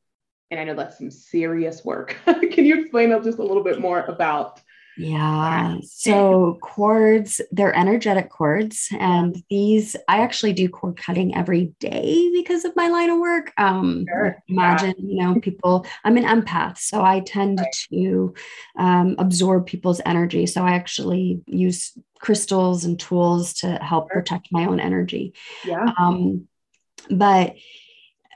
and 0.51 0.59
I 0.59 0.63
know 0.63 0.75
that's 0.75 0.97
some 0.97 1.11
serious 1.11 1.85
work. 1.85 2.15
Can 2.25 2.65
you 2.65 2.81
explain 2.81 3.09
just 3.23 3.39
a 3.39 3.43
little 3.43 3.63
bit 3.63 3.79
more 3.79 4.01
about 4.01 4.61
yeah. 4.99 5.77
So 5.83 6.57
cords, 6.61 7.39
they're 7.51 7.75
energetic 7.75 8.29
cords. 8.29 8.89
And 8.99 9.41
these, 9.49 9.95
I 10.09 10.19
actually 10.19 10.51
do 10.51 10.67
cord 10.67 10.97
cutting 10.97 11.35
every 11.35 11.73
day 11.79 12.29
because 12.33 12.65
of 12.65 12.75
my 12.75 12.89
line 12.89 13.09
of 13.09 13.17
work. 13.17 13.53
Um, 13.57 14.05
sure. 14.09 14.43
Imagine, 14.49 14.95
yeah. 14.97 15.05
you 15.07 15.33
know, 15.33 15.39
people, 15.39 15.85
I'm 16.03 16.17
an 16.17 16.25
empath. 16.25 16.79
So 16.79 17.01
I 17.01 17.21
tend 17.21 17.59
right. 17.59 17.75
to 17.93 18.33
um, 18.77 19.15
absorb 19.17 19.67
people's 19.67 20.01
energy. 20.05 20.45
So 20.45 20.65
I 20.65 20.71
actually 20.71 21.41
use 21.47 21.97
crystals 22.19 22.83
and 22.83 22.99
tools 22.99 23.53
to 23.53 23.75
help 23.77 24.09
sure. 24.11 24.21
protect 24.21 24.49
my 24.51 24.65
own 24.65 24.81
energy. 24.81 25.33
Yeah. 25.63 25.93
Um, 25.97 26.49
but 27.09 27.55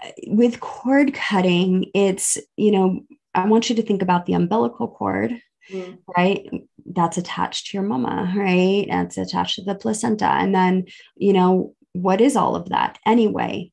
uh, 0.02 0.12
with 0.28 0.62
cord 0.62 1.14
cutting, 1.14 1.92
it's, 1.94 2.38
you 2.56 2.72
know, 2.72 3.02
I 3.36 3.48
want 3.48 3.70
you 3.70 3.76
to 3.76 3.82
think 3.82 4.02
about 4.02 4.26
the 4.26 4.34
umbilical 4.34 4.88
cord 4.88 5.42
mm. 5.72 5.98
right? 6.16 6.50
That's 6.86 7.18
attached 7.18 7.68
to 7.68 7.78
your 7.78 7.86
mama, 7.86 8.34
right? 8.36 8.86
That's 8.90 9.18
attached 9.18 9.56
to 9.56 9.64
the 9.64 9.76
placenta. 9.76 10.26
And 10.26 10.54
then, 10.54 10.86
you 11.16 11.34
know, 11.34 11.76
what 11.94 12.22
is 12.22 12.36
all 12.36 12.56
of 12.56 12.70
that 12.70 12.98
anyway? 13.06 13.72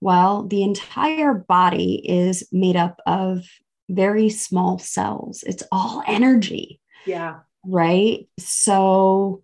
Well, 0.00 0.46
the 0.46 0.62
entire 0.62 1.34
body 1.34 2.02
is 2.04 2.48
made 2.52 2.76
up 2.76 3.00
of 3.06 3.44
very 3.88 4.30
small 4.30 4.78
cells. 4.78 5.44
It's 5.46 5.62
all 5.70 6.02
energy. 6.06 6.80
Yeah. 7.06 7.40
Right. 7.64 8.28
So 8.38 9.42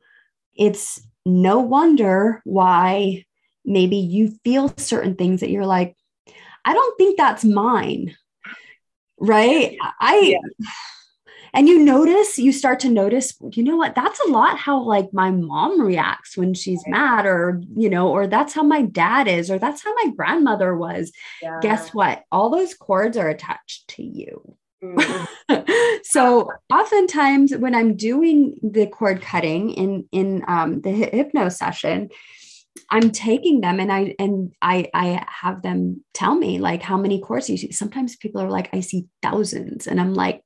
it's 0.56 1.00
no 1.24 1.60
wonder 1.60 2.42
why 2.44 3.24
maybe 3.64 3.96
you 3.96 4.36
feel 4.44 4.72
certain 4.76 5.14
things 5.14 5.40
that 5.40 5.50
you're 5.50 5.66
like, 5.66 5.96
I 6.64 6.74
don't 6.74 6.98
think 6.98 7.16
that's 7.16 7.44
mine. 7.44 8.16
Right. 9.18 9.76
I, 10.00 10.18
yeah. 10.18 10.68
And 11.54 11.68
you 11.68 11.78
notice, 11.78 12.38
you 12.38 12.52
start 12.52 12.80
to 12.80 12.90
notice, 12.90 13.34
you 13.52 13.62
know 13.62 13.76
what? 13.76 13.94
That's 13.94 14.20
a 14.20 14.30
lot 14.30 14.58
how 14.58 14.82
like 14.82 15.12
my 15.12 15.30
mom 15.30 15.80
reacts 15.80 16.36
when 16.36 16.54
she's 16.54 16.82
mad, 16.86 17.26
or, 17.26 17.62
you 17.76 17.90
know, 17.90 18.08
or 18.08 18.26
that's 18.26 18.54
how 18.54 18.62
my 18.62 18.82
dad 18.82 19.28
is, 19.28 19.50
or 19.50 19.58
that's 19.58 19.82
how 19.82 19.94
my 19.94 20.12
grandmother 20.16 20.76
was. 20.76 21.12
Yeah. 21.42 21.58
Guess 21.60 21.94
what? 21.94 22.24
All 22.30 22.50
those 22.50 22.74
cords 22.74 23.16
are 23.16 23.28
attached 23.28 23.88
to 23.88 24.02
you. 24.02 24.56
Mm-hmm. 24.82 26.00
so 26.04 26.50
oftentimes 26.72 27.54
when 27.56 27.74
I'm 27.74 27.96
doing 27.96 28.58
the 28.62 28.86
cord 28.86 29.20
cutting 29.22 29.70
in 29.70 30.08
in 30.12 30.44
um, 30.46 30.80
the 30.82 30.90
hypno 30.90 31.48
session, 31.48 32.10
I'm 32.90 33.10
taking 33.10 33.60
them 33.60 33.80
and 33.80 33.92
I 33.92 34.14
and 34.18 34.52
I 34.62 34.88
I 34.94 35.24
have 35.28 35.62
them 35.62 36.04
tell 36.14 36.34
me 36.34 36.58
like 36.58 36.82
how 36.82 36.96
many 36.96 37.20
cords 37.20 37.50
you 37.50 37.56
see. 37.56 37.72
Sometimes 37.72 38.16
people 38.16 38.40
are 38.40 38.50
like, 38.50 38.68
I 38.72 38.80
see 38.80 39.06
thousands, 39.22 39.86
and 39.86 40.00
I'm 40.00 40.14
like, 40.14 40.42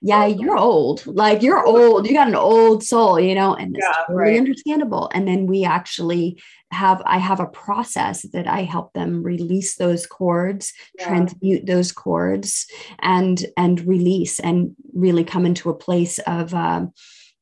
yeah, 0.00 0.26
you're 0.26 0.56
old. 0.56 1.04
Like 1.06 1.42
you're 1.42 1.64
old. 1.64 2.06
You 2.06 2.14
got 2.14 2.28
an 2.28 2.36
old 2.36 2.84
soul, 2.84 3.18
you 3.18 3.34
know, 3.34 3.54
and 3.54 3.76
it's 3.76 3.84
yeah, 3.84 4.04
totally 4.06 4.30
right. 4.30 4.38
understandable. 4.38 5.10
And 5.12 5.26
then 5.26 5.46
we 5.46 5.64
actually 5.64 6.40
have 6.70 7.02
I 7.04 7.18
have 7.18 7.40
a 7.40 7.46
process 7.46 8.22
that 8.32 8.46
I 8.46 8.62
help 8.62 8.92
them 8.92 9.22
release 9.22 9.74
those 9.76 10.06
cords, 10.06 10.72
yeah. 10.98 11.08
transmute 11.08 11.66
those 11.66 11.90
cords, 11.90 12.66
and 13.00 13.44
and 13.56 13.80
release 13.86 14.38
and 14.38 14.76
really 14.92 15.24
come 15.24 15.46
into 15.46 15.68
a 15.70 15.74
place 15.74 16.20
of 16.20 16.54
uh, 16.54 16.86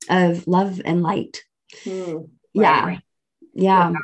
of 0.09 0.47
love 0.47 0.81
and 0.85 1.03
light. 1.03 1.43
Hmm. 1.85 2.19
Yeah. 2.55 2.99
Yeah. 3.55 3.89
Without 3.89 4.03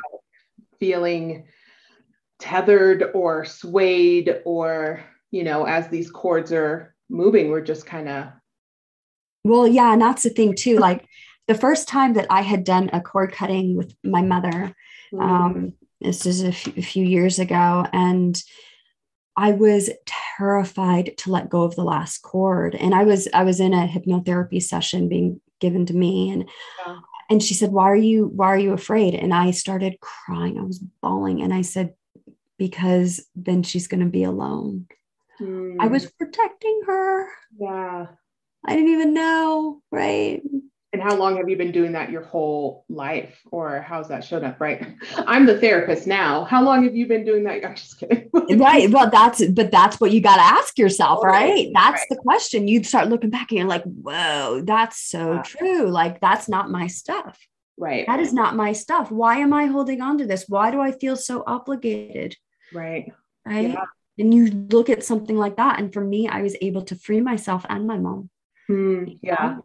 feeling 0.79 1.45
tethered 2.39 3.11
or 3.15 3.45
swayed 3.45 4.41
or, 4.45 5.03
you 5.31 5.43
know, 5.43 5.63
as 5.63 5.87
these 5.87 6.11
cords 6.11 6.51
are 6.51 6.93
moving, 7.09 7.49
we're 7.49 7.61
just 7.61 7.85
kind 7.85 8.09
of 8.09 8.27
well, 9.43 9.67
yeah, 9.67 9.93
and 9.93 10.01
that's 10.01 10.23
the 10.23 10.29
thing 10.29 10.55
too. 10.55 10.77
Like 10.77 11.05
the 11.47 11.55
first 11.55 11.87
time 11.87 12.13
that 12.13 12.27
I 12.29 12.41
had 12.41 12.63
done 12.63 12.89
a 12.93 13.01
cord 13.01 13.31
cutting 13.33 13.75
with 13.75 13.93
my 14.03 14.21
mother, 14.21 14.75
mm-hmm. 15.13 15.19
um, 15.19 15.73
this 16.01 16.25
is 16.25 16.43
a, 16.43 16.47
f- 16.47 16.77
a 16.77 16.81
few 16.81 17.05
years 17.05 17.39
ago, 17.39 17.85
and 17.91 18.41
I 19.35 19.51
was 19.51 19.89
terrified 20.37 21.17
to 21.19 21.31
let 21.31 21.49
go 21.49 21.63
of 21.63 21.75
the 21.75 21.83
last 21.83 22.19
cord. 22.19 22.75
And 22.75 22.93
I 22.93 23.03
was 23.03 23.27
I 23.33 23.43
was 23.43 23.59
in 23.59 23.73
a 23.73 23.87
hypnotherapy 23.87 24.61
session 24.61 25.09
being 25.09 25.41
given 25.59 25.85
to 25.87 25.93
me, 25.93 26.29
and 26.29 26.49
yeah. 26.85 26.99
and 27.29 27.43
she 27.43 27.53
said, 27.53 27.71
"Why 27.71 27.85
are 27.85 27.95
you 27.95 28.27
Why 28.27 28.47
are 28.47 28.59
you 28.59 28.73
afraid?" 28.73 29.13
And 29.13 29.33
I 29.33 29.51
started 29.51 29.99
crying. 29.99 30.57
I 30.57 30.63
was 30.63 30.79
bawling, 30.79 31.41
and 31.41 31.53
I 31.53 31.61
said, 31.63 31.95
"Because 32.57 33.25
then 33.35 33.63
she's 33.63 33.87
going 33.87 34.03
to 34.03 34.09
be 34.09 34.23
alone." 34.23 34.87
Mm. 35.41 35.77
I 35.79 35.87
was 35.87 36.09
protecting 36.11 36.81
her. 36.85 37.27
Yeah. 37.57 38.05
I 38.65 38.75
didn't 38.75 38.91
even 38.91 39.13
know, 39.13 39.81
right? 39.91 40.41
And 40.93 41.01
how 41.01 41.15
long 41.15 41.37
have 41.37 41.49
you 41.49 41.57
been 41.57 41.71
doing 41.71 41.93
that 41.93 42.11
your 42.11 42.21
whole 42.21 42.85
life? 42.87 43.41
Or 43.51 43.81
how's 43.81 44.09
that 44.09 44.23
showed 44.23 44.43
up, 44.43 44.61
right? 44.61 44.95
I'm 45.17 45.47
the 45.47 45.59
therapist 45.59 46.05
now. 46.05 46.43
How 46.43 46.63
long 46.63 46.83
have 46.83 46.95
you 46.95 47.07
been 47.07 47.25
doing 47.25 47.43
that? 47.45 47.65
I'm 47.67 47.75
just 47.75 47.99
kidding. 47.99 48.29
right. 48.59 48.89
Well, 48.91 49.09
that's 49.09 49.43
but 49.47 49.71
that's 49.71 49.99
what 49.99 50.11
you 50.11 50.21
got 50.21 50.35
to 50.35 50.43
ask 50.43 50.77
yourself, 50.77 51.23
right? 51.23 51.69
That's 51.73 52.01
right. 52.01 52.07
the 52.11 52.17
question. 52.17 52.67
You 52.67 52.83
start 52.83 53.09
looking 53.09 53.31
back 53.31 53.49
and 53.49 53.57
you're 53.57 53.67
like, 53.67 53.83
whoa, 53.83 54.61
that's 54.63 55.01
so 55.01 55.41
true. 55.43 55.89
Like 55.89 56.21
that's 56.21 56.47
not 56.47 56.69
my 56.69 56.85
stuff. 56.85 57.39
Right. 57.75 58.05
That 58.05 58.19
is 58.19 58.31
not 58.31 58.55
my 58.55 58.71
stuff. 58.73 59.09
Why 59.09 59.37
am 59.37 59.51
I 59.51 59.65
holding 59.65 59.99
on 59.99 60.19
to 60.19 60.27
this? 60.27 60.45
Why 60.47 60.69
do 60.69 60.79
I 60.79 60.91
feel 60.91 61.15
so 61.15 61.43
obligated? 61.47 62.37
Right. 62.71 63.11
Right. 63.45 63.69
Yeah. 63.69 63.85
And 64.19 64.31
you 64.31 64.51
look 64.69 64.91
at 64.91 65.03
something 65.03 65.35
like 65.35 65.57
that. 65.57 65.79
And 65.79 65.91
for 65.91 66.01
me, 66.01 66.27
I 66.27 66.43
was 66.43 66.55
able 66.61 66.83
to 66.83 66.95
free 66.95 67.19
myself 67.19 67.65
and 67.67 67.87
my 67.87 67.97
mom. 67.97 68.29
Mm, 68.69 69.19
yeah. 69.21 69.57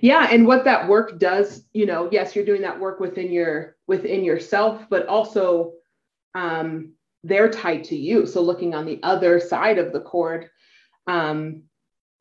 Yeah. 0.00 0.28
And 0.30 0.46
what 0.46 0.64
that 0.64 0.88
work 0.88 1.18
does, 1.18 1.64
you 1.72 1.86
know, 1.86 2.08
yes, 2.12 2.36
you're 2.36 2.44
doing 2.44 2.62
that 2.62 2.78
work 2.78 3.00
within 3.00 3.32
your 3.32 3.76
within 3.86 4.24
yourself, 4.24 4.86
but 4.88 5.06
also 5.06 5.72
um, 6.34 6.92
they're 7.24 7.50
tied 7.50 7.84
to 7.84 7.96
you. 7.96 8.26
So 8.26 8.42
looking 8.42 8.74
on 8.74 8.86
the 8.86 9.00
other 9.02 9.40
side 9.40 9.78
of 9.78 9.92
the 9.92 10.00
cord, 10.00 10.50
um, 11.06 11.64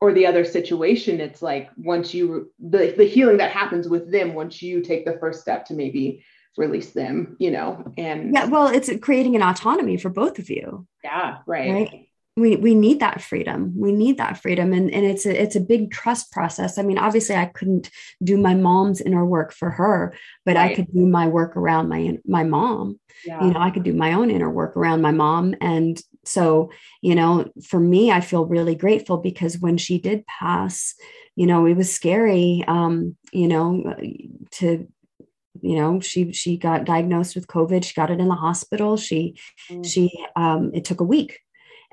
or 0.02 0.12
the 0.12 0.28
other 0.28 0.44
situation, 0.44 1.20
it's 1.20 1.42
like 1.42 1.70
once 1.78 2.14
you 2.14 2.52
the, 2.60 2.94
the 2.98 3.06
healing 3.06 3.38
that 3.38 3.52
happens 3.52 3.88
with 3.88 4.12
them 4.12 4.34
once 4.34 4.62
you 4.62 4.82
take 4.82 5.06
the 5.06 5.18
first 5.20 5.42
step 5.42 5.66
to 5.68 5.74
maybe 5.74 6.24
release 6.58 6.92
them, 6.92 7.36
you 7.40 7.52
know, 7.52 7.94
and 7.98 8.34
yeah, 8.34 8.46
well, 8.46 8.68
it's 8.68 8.90
creating 9.02 9.36
an 9.36 9.42
autonomy 9.42 9.98
for 9.98 10.10
both 10.10 10.40
of 10.40 10.50
you. 10.50 10.88
Yeah, 11.04 11.38
right. 11.46 11.72
Right 11.72 12.05
we 12.38 12.58
we 12.58 12.76
need 12.76 13.00
that 13.00 13.22
freedom. 13.22 13.74
We 13.78 13.92
need 13.94 14.18
that 14.18 14.38
freedom. 14.42 14.74
And 14.74 14.94
and 14.94 15.06
it's 15.06 15.26
a 15.26 15.42
it's 15.42 15.56
a 15.56 15.62
big 15.62 15.92
trust 15.92 16.32
process. 16.32 16.78
I 16.78 16.82
mean 16.84 16.98
obviously 16.98 17.36
i 17.36 17.46
couldn't 17.46 17.90
do 18.24 18.38
my 18.38 18.54
mom's 18.54 19.02
inner 19.02 19.26
work 19.26 19.54
for 19.54 19.70
her 19.70 20.14
but 20.46 20.56
right. 20.56 20.72
i 20.72 20.76
could 20.76 20.92
do 20.92 21.06
my 21.06 21.28
work 21.28 21.56
around 21.56 21.90
my 21.90 22.18
my 22.26 22.44
mom. 22.44 23.00
Yeah. 23.26 23.44
you 23.44 23.54
know 23.54 23.60
i 23.60 23.72
could 23.72 23.84
do 23.84 23.94
my 23.94 24.14
own 24.14 24.30
inner 24.30 24.50
work 24.50 24.76
around 24.76 25.02
my 25.02 25.12
mom. 25.12 25.56
And 25.62 26.02
so 26.26 26.72
you 27.02 27.16
know 27.16 27.50
for 27.64 27.80
me 27.80 28.12
i 28.12 28.20
feel 28.20 28.46
really 28.46 28.76
grateful 28.76 29.18
because 29.18 29.60
when 29.60 29.78
she 29.78 29.98
did 30.00 30.26
pass 30.28 30.94
you 31.36 31.46
know 31.46 31.66
it 31.66 31.76
was 31.76 31.94
scary 31.94 32.64
um 32.68 33.16
you 33.32 33.48
know 33.48 33.96
to 34.52 34.88
you 35.62 35.76
know 35.76 36.02
she 36.02 36.34
she 36.34 36.58
got 36.58 36.84
diagnosed 36.84 37.36
with 37.36 37.48
covid. 37.48 37.86
She 37.86 37.94
got 37.94 38.12
it 38.12 38.20
in 38.20 38.28
the 38.28 38.36
hospital. 38.36 38.98
She 38.98 39.38
mm. 39.70 39.86
she 39.86 40.12
um 40.36 40.72
it 40.74 40.84
took 40.84 41.00
a 41.00 41.06
week 41.06 41.40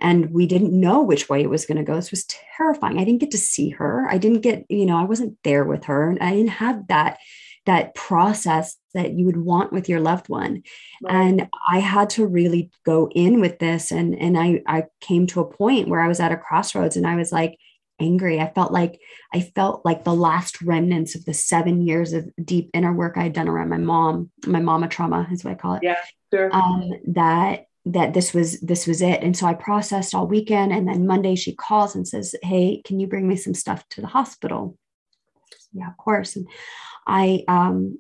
and 0.03 0.31
we 0.31 0.47
didn't 0.47 0.79
know 0.79 1.01
which 1.01 1.29
way 1.29 1.43
it 1.43 1.49
was 1.49 1.65
going 1.65 1.79
to 1.79 1.85
go. 1.85 1.95
This 1.95 2.11
was 2.11 2.27
terrifying. 2.57 2.99
I 2.99 3.05
didn't 3.05 3.21
get 3.21 3.31
to 3.31 3.39
see 3.39 3.71
her. 3.71 4.07
I 4.11 4.19
didn't 4.19 4.41
get, 4.41 4.67
you 4.69 4.85
know, 4.85 4.99
I 4.99 5.05
wasn't 5.05 5.39
there 5.45 5.65
with 5.65 5.85
her. 5.85 6.11
And 6.11 6.19
I 6.19 6.33
didn't 6.33 6.51
have 6.51 6.89
that 6.89 7.19
that 7.65 7.95
process 7.95 8.77
that 8.93 9.13
you 9.13 9.25
would 9.25 9.37
want 9.37 9.73
with 9.73 9.89
your 9.89 10.01
loved 10.01 10.29
one. 10.29 10.65
Right. 11.01 11.15
And 11.15 11.49
I 11.71 11.79
had 11.79 12.11
to 12.11 12.27
really 12.27 12.73
go 12.85 13.09
in 13.15 13.41
with 13.41 13.61
this. 13.61 13.93
And 13.93 14.19
and 14.19 14.37
I 14.37 14.63
I 14.67 14.85
came 15.01 15.29
to 15.29 15.41
a 15.41 15.51
point 15.51 15.89
where 15.89 16.01
I 16.01 16.09
was 16.09 16.19
at 16.19 16.33
a 16.33 16.37
crossroads 16.37 16.97
and 16.97 17.07
I 17.07 17.15
was 17.15 17.31
like 17.31 17.57
angry. 18.01 18.41
I 18.41 18.53
felt 18.53 18.73
like 18.73 19.01
I 19.33 19.41
felt 19.41 19.85
like 19.85 20.03
the 20.03 20.15
last 20.15 20.61
remnants 20.63 21.15
of 21.15 21.25
the 21.25 21.35
seven 21.35 21.87
years 21.87 22.13
of 22.13 22.29
deep 22.45 22.71
inner 22.75 22.93
work 22.93 23.17
I 23.17 23.23
had 23.23 23.35
done 23.35 23.49
around 23.49 23.69
my 23.69 23.79
mom, 23.79 24.33
my 24.47 24.61
mama 24.61 24.89
trauma 24.89 25.29
is 25.31 25.45
what 25.45 25.53
I 25.53 25.55
call 25.55 25.75
it. 25.75 25.83
Yeah, 25.85 25.97
sure. 26.33 26.53
Um, 26.53 26.91
that 27.09 27.67
that 27.85 28.15
this 28.15 28.33
was 28.33 28.61
this 28.61 28.87
was 28.87 29.03
it 29.03 29.23
and 29.23 29.37
so 29.37 29.47
i 29.47 29.55
processed 29.55 30.15
all 30.15 30.27
weekend 30.27 30.73
and 30.73 30.87
then 30.87 31.07
monday 31.07 31.35
she 31.35 31.55
calls 31.55 31.95
and 31.95 32.07
says 32.07 32.35
hey 32.43 32.81
can 32.85 33.01
you 33.01 33.07
bring 33.07 33.27
me 33.27 33.37
some 33.37 33.55
stuff 33.55 33.87
to 33.89 34.01
the 34.01 34.07
hospital 34.07 34.77
yeah 35.73 35.89
of 35.89 35.97
course 35.97 36.37
and 36.37 36.47
i 37.07 37.43
um 37.49 37.99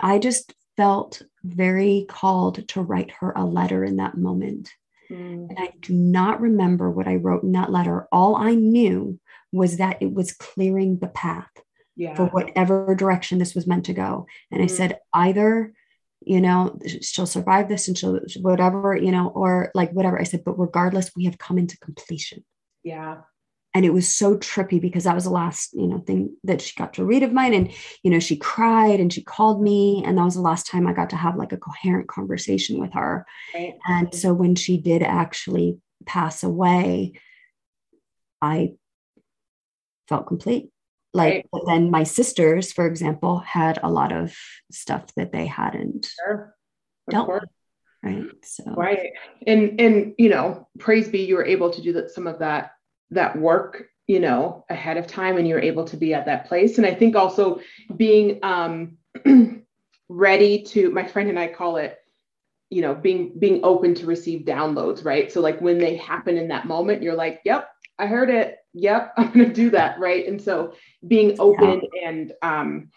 i 0.00 0.18
just 0.18 0.52
felt 0.76 1.22
very 1.44 2.06
called 2.08 2.66
to 2.68 2.82
write 2.82 3.10
her 3.20 3.32
a 3.36 3.44
letter 3.44 3.84
in 3.84 3.96
that 3.96 4.16
moment 4.16 4.70
mm. 5.10 5.48
and 5.48 5.58
i 5.58 5.72
do 5.80 5.92
not 5.92 6.40
remember 6.40 6.90
what 6.90 7.06
i 7.06 7.14
wrote 7.14 7.44
in 7.44 7.52
that 7.52 7.70
letter 7.70 8.08
all 8.10 8.34
i 8.34 8.54
knew 8.54 9.18
was 9.52 9.76
that 9.76 10.02
it 10.02 10.12
was 10.12 10.32
clearing 10.32 10.98
the 10.98 11.08
path 11.08 11.50
yeah. 11.94 12.14
for 12.14 12.26
whatever 12.26 12.94
direction 12.96 13.38
this 13.38 13.54
was 13.54 13.66
meant 13.66 13.84
to 13.84 13.94
go 13.94 14.26
and 14.50 14.60
mm. 14.60 14.64
i 14.64 14.66
said 14.66 14.98
either 15.14 15.72
you 16.20 16.40
know 16.40 16.78
she'll 17.00 17.26
survive 17.26 17.68
this 17.68 17.88
and 17.88 17.96
she'll 17.96 18.18
whatever 18.40 18.96
you 18.96 19.12
know 19.12 19.28
or 19.28 19.70
like 19.74 19.90
whatever 19.92 20.20
i 20.20 20.24
said 20.24 20.42
but 20.44 20.58
regardless 20.58 21.10
we 21.16 21.24
have 21.24 21.38
come 21.38 21.58
into 21.58 21.78
completion. 21.78 22.44
Yeah. 22.82 23.18
And 23.74 23.84
it 23.84 23.92
was 23.92 24.08
so 24.08 24.36
trippy 24.36 24.80
because 24.80 25.04
that 25.04 25.14
was 25.14 25.24
the 25.24 25.30
last 25.30 25.74
you 25.74 25.86
know 25.86 25.98
thing 25.98 26.36
that 26.44 26.60
she 26.60 26.74
got 26.76 26.94
to 26.94 27.04
read 27.04 27.22
of 27.22 27.32
mine 27.32 27.54
and 27.54 27.70
you 28.02 28.10
know 28.10 28.18
she 28.18 28.36
cried 28.36 28.98
and 28.98 29.12
she 29.12 29.22
called 29.22 29.62
me 29.62 30.02
and 30.04 30.16
that 30.18 30.24
was 30.24 30.34
the 30.34 30.40
last 30.40 30.66
time 30.66 30.86
i 30.86 30.92
got 30.92 31.10
to 31.10 31.16
have 31.16 31.36
like 31.36 31.52
a 31.52 31.58
coherent 31.58 32.08
conversation 32.08 32.80
with 32.80 32.92
her. 32.94 33.26
Right. 33.54 33.74
and 33.86 34.14
so 34.14 34.32
when 34.32 34.54
she 34.54 34.78
did 34.78 35.02
actually 35.02 35.78
pass 36.06 36.42
away 36.42 37.12
i 38.40 38.72
felt 40.08 40.26
complete 40.26 40.70
like 41.14 41.32
right. 41.32 41.46
but 41.52 41.62
then 41.66 41.90
my 41.90 42.02
sisters 42.02 42.72
for 42.72 42.86
example 42.86 43.38
had 43.38 43.78
a 43.82 43.90
lot 43.90 44.12
of 44.12 44.36
stuff 44.70 45.06
that 45.16 45.32
they 45.32 45.46
hadn't 45.46 46.06
sure. 46.20 46.54
dealt 47.10 47.28
with 47.28 47.44
right? 48.02 48.24
So 48.44 48.64
right. 48.76 49.12
And 49.46 49.80
and 49.80 50.14
you 50.18 50.28
know 50.28 50.68
praise 50.78 51.08
be 51.08 51.24
you 51.24 51.36
were 51.36 51.44
able 51.44 51.70
to 51.70 51.82
do 51.82 51.92
that 51.94 52.10
some 52.10 52.26
of 52.26 52.38
that 52.40 52.72
that 53.10 53.38
work 53.38 53.88
you 54.06 54.20
know 54.20 54.64
ahead 54.68 54.96
of 54.96 55.06
time 55.06 55.36
and 55.36 55.48
you're 55.48 55.60
able 55.60 55.84
to 55.86 55.96
be 55.96 56.14
at 56.14 56.26
that 56.26 56.46
place. 56.46 56.78
And 56.78 56.86
i 56.86 56.94
think 56.94 57.16
also 57.16 57.60
being 57.96 58.38
um 58.42 58.96
ready 60.08 60.62
to 60.62 60.90
my 60.90 61.06
friend 61.06 61.28
and 61.28 61.38
i 61.38 61.46
call 61.46 61.76
it 61.76 61.98
you 62.70 62.82
know 62.82 62.94
being 62.94 63.38
being 63.38 63.60
open 63.62 63.94
to 63.94 64.06
receive 64.06 64.46
downloads 64.46 65.04
right? 65.04 65.30
So 65.30 65.40
like 65.40 65.60
when 65.60 65.78
they 65.78 65.96
happen 65.96 66.36
in 66.36 66.48
that 66.48 66.66
moment 66.66 67.02
you're 67.02 67.16
like 67.16 67.40
yep 67.44 67.70
I 67.98 68.06
heard 68.06 68.30
it. 68.30 68.56
Yep, 68.74 69.14
I'm 69.16 69.32
going 69.32 69.48
to 69.48 69.52
do 69.52 69.70
that. 69.70 69.98
Right. 69.98 70.26
And 70.26 70.40
so 70.40 70.74
being 71.06 71.40
open 71.40 71.82
yeah. 71.92 72.08
and, 72.08 72.32
um, 72.42 72.90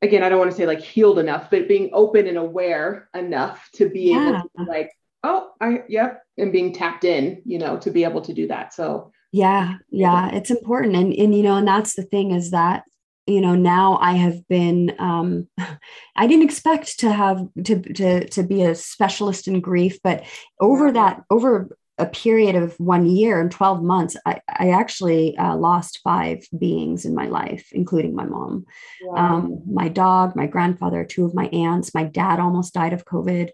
again, 0.00 0.22
I 0.22 0.28
don't 0.28 0.38
want 0.38 0.50
to 0.50 0.56
say 0.56 0.66
like 0.66 0.80
healed 0.80 1.18
enough, 1.18 1.50
but 1.50 1.68
being 1.68 1.90
open 1.92 2.26
and 2.26 2.38
aware 2.38 3.08
enough 3.14 3.68
to 3.74 3.88
be 3.88 4.10
yeah. 4.10 4.30
able 4.30 4.42
to 4.42 4.48
be 4.58 4.64
like 4.64 4.90
oh, 5.24 5.50
I, 5.60 5.82
yep, 5.88 6.22
and 6.36 6.52
being 6.52 6.72
tapped 6.72 7.04
in, 7.04 7.42
you 7.44 7.58
know, 7.58 7.78
to 7.78 7.90
be 7.90 8.04
able 8.04 8.22
to 8.22 8.34
do 8.34 8.48
that. 8.48 8.74
So, 8.74 9.12
yeah, 9.30 9.76
yeah, 9.90 10.30
it's 10.34 10.50
important. 10.50 10.96
And, 10.96 11.12
and, 11.12 11.34
you 11.34 11.42
know, 11.42 11.56
and 11.56 11.66
that's 11.66 11.94
the 11.94 12.02
thing 12.02 12.32
is 12.32 12.50
that, 12.50 12.84
you 13.26 13.40
know, 13.40 13.54
now 13.54 13.98
I 14.00 14.14
have 14.14 14.46
been, 14.48 14.94
um, 14.98 15.48
I 16.16 16.26
didn't 16.26 16.44
expect 16.44 17.00
to 17.00 17.12
have 17.12 17.46
to, 17.64 17.80
to, 17.80 18.28
to 18.28 18.42
be 18.42 18.62
a 18.62 18.74
specialist 18.74 19.48
in 19.48 19.60
grief, 19.60 19.98
but 20.02 20.24
over 20.60 20.92
that, 20.92 21.22
over 21.30 21.76
a 21.98 22.06
period 22.06 22.54
of 22.54 22.74
one 22.80 23.06
year 23.06 23.40
and 23.40 23.50
12 23.50 23.82
months, 23.82 24.16
I, 24.24 24.40
I 24.48 24.70
actually 24.70 25.36
uh, 25.36 25.56
lost 25.56 26.00
five 26.02 26.38
beings 26.58 27.04
in 27.04 27.14
my 27.14 27.26
life, 27.26 27.68
including 27.72 28.14
my 28.14 28.24
mom, 28.24 28.64
wow. 29.02 29.16
um, 29.16 29.62
my 29.70 29.88
dog, 29.88 30.34
my 30.34 30.46
grandfather, 30.46 31.04
two 31.04 31.26
of 31.26 31.34
my 31.34 31.46
aunts. 31.48 31.94
My 31.94 32.04
dad 32.04 32.40
almost 32.40 32.72
died 32.72 32.94
of 32.94 33.04
COVID. 33.04 33.50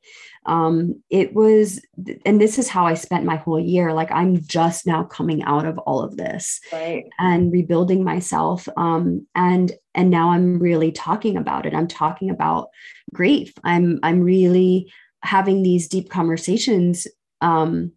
Um, 0.47 1.03
it 1.11 1.35
was, 1.35 1.85
and 2.25 2.41
this 2.41 2.59
is 2.59 2.69
how 2.69 2.87
I 2.87 2.95
spent 2.95 3.25
my 3.25 3.37
whole 3.37 3.61
year. 3.61 3.93
Like 3.93 4.13
I'm 4.13 4.41
just 4.41 4.87
now 4.87 5.03
coming 5.03 5.43
out 5.43 5.67
of 5.67 5.77
all 5.79 6.01
of 6.01 6.17
this 6.17 6.61
right. 6.73 7.05
and 7.19 7.53
rebuilding 7.53 8.05
myself. 8.05 8.69
Um, 8.77 9.27
and 9.35 9.73
and 9.95 10.11
now 10.11 10.31
I'm 10.31 10.61
really 10.61 10.93
talking 10.93 11.37
about 11.37 11.67
it. 11.67 11.75
I'm 11.75 11.89
talking 11.89 12.31
about 12.31 12.69
grief. 13.13 13.53
I'm 13.65 13.99
I'm 14.05 14.21
really 14.21 14.93
having 15.23 15.63
these 15.63 15.89
deep 15.89 16.09
conversations 16.09 17.09
um, 17.41 17.93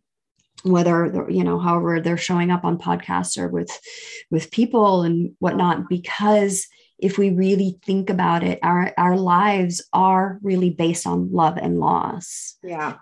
whether 0.64 1.28
you 1.30 1.44
know 1.44 1.60
however 1.60 2.00
they're 2.00 2.18
showing 2.18 2.52
up 2.52 2.64
on 2.64 2.78
podcasts 2.78 3.38
or 3.38 3.48
with 3.48 3.72
with 4.30 4.52
people 4.52 5.04
and 5.04 5.34
whatnot 5.40 5.90
because 5.90 6.68
if 7.00 7.18
we 7.18 7.32
really 7.32 7.80
think 7.84 8.10
about 8.10 8.44
it 8.44 8.60
our 8.62 8.94
our 8.98 9.18
lives 9.18 9.84
are 9.92 10.40
really 10.42 10.70
based 10.70 11.08
on 11.08 11.32
love 11.32 11.58
and 11.58 11.80
loss. 11.80 12.58
Yeah. 12.64 12.98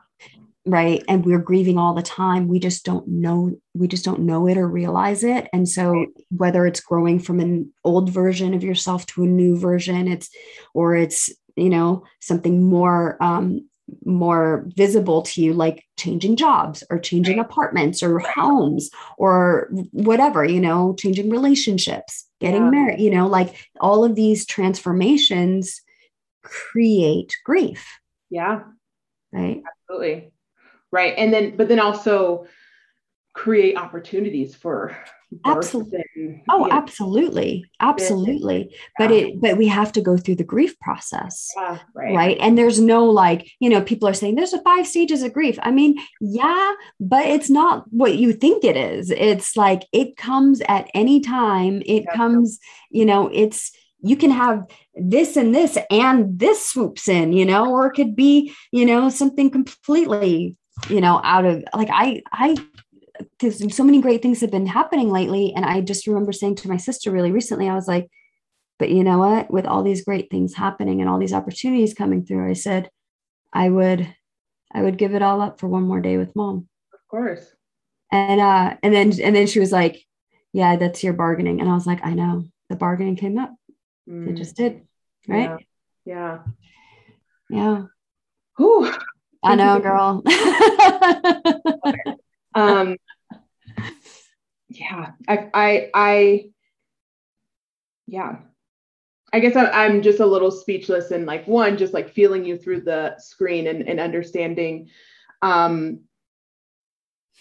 Right? 0.65 1.04
And 1.08 1.26
we're 1.26 1.39
grieving 1.39 1.78
all 1.78 1.95
the 1.95 2.02
time. 2.02 2.48
We 2.48 2.60
just 2.60 2.86
don't 2.86 3.08
know 3.08 3.52
we 3.74 3.88
just 3.88 4.06
don't 4.06 4.22
know 4.22 4.48
it 4.48 4.58
or 4.58 4.67
realize 4.67 5.24
it. 5.24 5.48
And 5.52 5.67
so 5.67 5.91
right. 5.91 6.08
whether 6.30 6.65
it's 6.65 6.80
growing 6.80 7.19
from 7.19 7.39
an 7.39 7.74
old 7.84 8.10
version 8.10 8.54
of 8.54 8.63
yourself 8.63 9.06
to 9.08 9.24
a 9.24 9.28
new 9.28 9.58
version 9.58 10.08
it's 10.08 10.30
or 10.74 10.95
it's 10.95 11.30
you 11.56 11.69
know 11.69 12.04
something 12.22 12.63
more 12.63 13.22
um 13.22 13.68
more 14.06 14.65
visible 14.75 15.21
to 15.21 15.41
you 15.41 15.54
like 15.54 15.84
changing 15.97 16.36
jobs 16.36 16.84
or 16.89 16.99
changing 16.99 17.38
right. 17.38 17.45
apartments 17.45 18.02
or 18.02 18.19
homes 18.19 18.89
or 19.17 19.69
whatever 19.91 20.43
you 20.43 20.60
know 20.60 20.95
changing 20.97 21.30
relationships 21.30 22.25
getting 22.39 22.63
yeah. 22.63 22.69
married 22.69 22.99
you 22.99 23.10
know 23.10 23.28
like 23.28 23.69
all 23.80 24.04
of 24.04 24.15
these 24.15 24.45
transformations 24.45 25.82
create 26.49 27.36
grief. 27.45 27.99
Yeah. 28.30 28.62
Right? 29.32 29.62
Absolutely. 29.89 30.32
Right. 30.91 31.13
And 31.17 31.34
then 31.34 31.56
but 31.56 31.67
then 31.67 31.80
also 31.80 32.47
create 33.34 33.78
opportunities 33.78 34.56
for 34.56 34.98
absolutely 35.46 36.04
and, 36.15 36.42
oh 36.50 36.65
yeah. 36.65 36.76
absolutely 36.76 37.63
absolutely 37.80 38.68
yeah. 38.72 38.78
but 38.98 39.12
it 39.12 39.39
but 39.39 39.58
we 39.58 39.68
have 39.68 39.92
to 39.92 40.02
go 40.02 40.18
through 40.18 40.36
the 40.36 40.44
grief 40.44 40.78
process 40.80 41.48
yeah, 41.56 41.78
right. 41.94 42.15
right 42.15 42.38
and 42.39 42.58
there's 42.58 42.80
no 42.80 43.06
like 43.06 43.52
you 43.60 43.70
know 43.70 43.82
people 43.82 44.08
are 44.08 44.13
saying 44.13 44.34
there's 44.34 44.54
a 44.54 44.62
five 44.63 44.88
stages 44.88 45.22
of 45.22 45.32
grief 45.32 45.60
i 45.62 45.70
mean 45.70 45.96
yeah 46.20 46.74
but 47.00 47.26
it's 47.26 47.50
not 47.50 47.86
what 47.92 48.18
you 48.18 48.34
think 48.34 48.63
it 48.63 48.76
is 48.76 49.12
it's 49.12 49.56
like 49.56 49.84
it 49.94 50.18
comes 50.18 50.62
at 50.68 50.89
any 50.96 51.20
time 51.20 51.84
it 51.86 52.06
comes 52.15 52.60
you 52.89 53.06
know 53.06 53.30
it's 53.32 53.72
you 54.02 54.15
can 54.15 54.32
have 54.32 54.65
this 54.96 55.38
and 55.38 55.54
this 55.54 55.78
and 55.92 56.39
this 56.39 56.68
swoops 56.68 57.08
in 57.08 57.34
you 57.34 57.46
know 57.46 57.72
or 57.72 57.88
it 57.88 57.94
could 57.94 58.15
be 58.15 58.54
you 58.72 58.86
know 58.86 59.10
something 59.10 59.50
completely 59.50 60.56
you 60.89 61.02
know 61.02 61.22
out 61.24 61.46
of 61.46 61.63
like 61.76 61.89
i 61.92 62.22
i 62.32 62.56
because 63.39 63.75
so 63.75 63.84
many 63.84 64.02
great 64.02 64.21
things 64.21 64.41
have 64.41 64.52
been 64.52 64.67
happening 64.67 65.10
lately. 65.10 65.54
And 65.56 65.65
I 65.65 65.82
just 65.82 66.08
remember 66.08 66.34
saying 66.34 66.56
to 66.56 66.67
my 66.67 66.78
sister 66.78 67.12
really 67.12 67.32
recently, 67.32 67.69
I 67.69 67.75
was 67.75 67.88
like, 67.88 68.10
but 68.78 68.89
you 68.89 69.04
know 69.04 69.17
what? 69.17 69.52
With 69.52 69.65
all 69.65 69.84
these 69.84 70.04
great 70.04 70.30
things 70.30 70.56
happening 70.56 71.02
and 71.02 71.10
all 71.10 71.19
these 71.19 71.34
opportunities 71.34 71.93
coming 71.93 72.25
through, 72.25 72.49
I 72.49 72.54
said, 72.54 72.89
I 73.54 73.69
would, 73.69 74.13
I 74.73 74.82
would 74.82 74.97
give 74.97 75.13
it 75.15 75.21
all 75.21 75.41
up 75.41 75.60
for 75.60 75.67
one 75.67 75.84
more 75.84 76.02
day 76.02 76.17
with 76.17 76.36
mom. 76.36 76.67
Of 76.93 76.99
course. 77.10 77.45
And 78.12 78.41
uh, 78.41 78.75
and 78.82 78.93
then 78.93 79.13
and 79.21 79.36
then 79.36 79.47
she 79.47 79.60
was 79.60 79.71
like, 79.71 80.04
Yeah, 80.52 80.78
that's 80.78 81.04
your 81.04 81.13
bargaining. 81.13 81.62
And 81.62 81.69
I 81.69 81.73
was 81.73 81.86
like, 81.86 82.04
I 82.04 82.13
know. 82.13 82.45
The 82.69 82.75
bargaining 82.75 83.15
came 83.15 83.38
up. 83.38 83.54
Mm. 84.10 84.30
It 84.30 84.34
just 84.34 84.56
did. 84.56 84.82
Right. 85.28 85.65
Yeah. 86.06 86.39
Yeah. 87.49 87.58
yeah. 87.58 87.84
Whew. 88.58 88.93
I 89.43 89.56
know, 89.56 89.80
girl. 89.82 90.23
um 92.56 92.97
yeah. 94.69 95.12
I 95.27 95.49
i 95.53 95.89
i 95.93 96.45
yeah. 98.08 98.38
I 99.32 99.39
guess 99.39 99.55
I, 99.55 99.86
am 99.86 100.01
just 100.01 100.19
a 100.19 100.25
little 100.25 100.49
speechless 100.49 101.12
and 101.12 101.27
like 101.27 101.47
one 101.47 101.77
just 101.77 101.93
like 101.93 102.10
feeling 102.10 102.43
you 102.43 102.58
through 102.58 102.82
the 102.82 103.15
screen 103.19 103.67
and, 103.67 103.88
and 103.88 103.99
understanding 103.99 104.89
um 105.43 106.01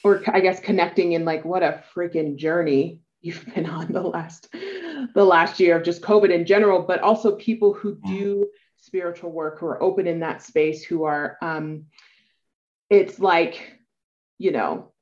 or 0.04 0.22
i 0.28 0.40
guess 0.40 0.60
connecting 0.60 1.12
in 1.12 1.24
like 1.24 1.44
what 1.44 1.62
a 1.62 1.82
freaking 1.94 2.36
journey 2.36 3.00
you've 3.22 3.44
been 3.54 3.66
on 3.66 3.90
the 3.90 4.02
last 4.02 4.48
the 4.52 5.24
last 5.24 5.58
year 5.58 5.76
of 5.76 5.82
just 5.82 6.02
covid 6.02 6.30
in 6.30 6.44
general 6.46 6.82
but 6.82 7.00
also 7.00 7.36
people 7.36 7.72
who 7.72 7.98
do 8.06 8.46
spiritual 8.76 9.30
work 9.32 9.58
who 9.58 9.66
are 9.66 9.82
open 9.82 10.06
in 10.06 10.20
that 10.20 10.42
space 10.42 10.84
who 10.84 11.04
are 11.04 11.36
um 11.42 11.86
it's 12.90 13.18
like 13.18 13.78
you 14.38 14.52
know 14.52 14.92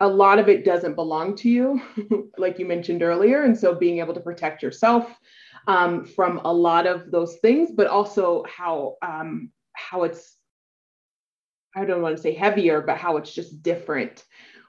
a 0.00 0.08
lot 0.08 0.38
of 0.38 0.48
it 0.48 0.64
doesn't 0.64 0.94
belong 0.94 1.34
to 1.36 1.48
you, 1.48 1.80
like 2.38 2.58
you 2.58 2.66
mentioned 2.66 3.02
earlier. 3.02 3.42
And 3.42 3.58
so 3.58 3.74
being 3.74 3.98
able 3.98 4.14
to 4.14 4.20
protect 4.20 4.62
yourself 4.62 5.18
um, 5.66 6.04
from 6.04 6.40
a 6.44 6.52
lot 6.52 6.86
of 6.86 7.10
those 7.10 7.36
things, 7.36 7.70
but 7.72 7.86
also 7.86 8.44
how 8.48 8.96
um, 9.02 9.50
how 9.72 10.04
it's 10.04 10.36
I 11.76 11.84
don't 11.84 12.02
want 12.02 12.16
to 12.16 12.22
say 12.22 12.32
heavier, 12.32 12.80
but 12.80 12.96
how 12.96 13.16
it's 13.16 13.32
just 13.32 13.62
different 13.62 14.24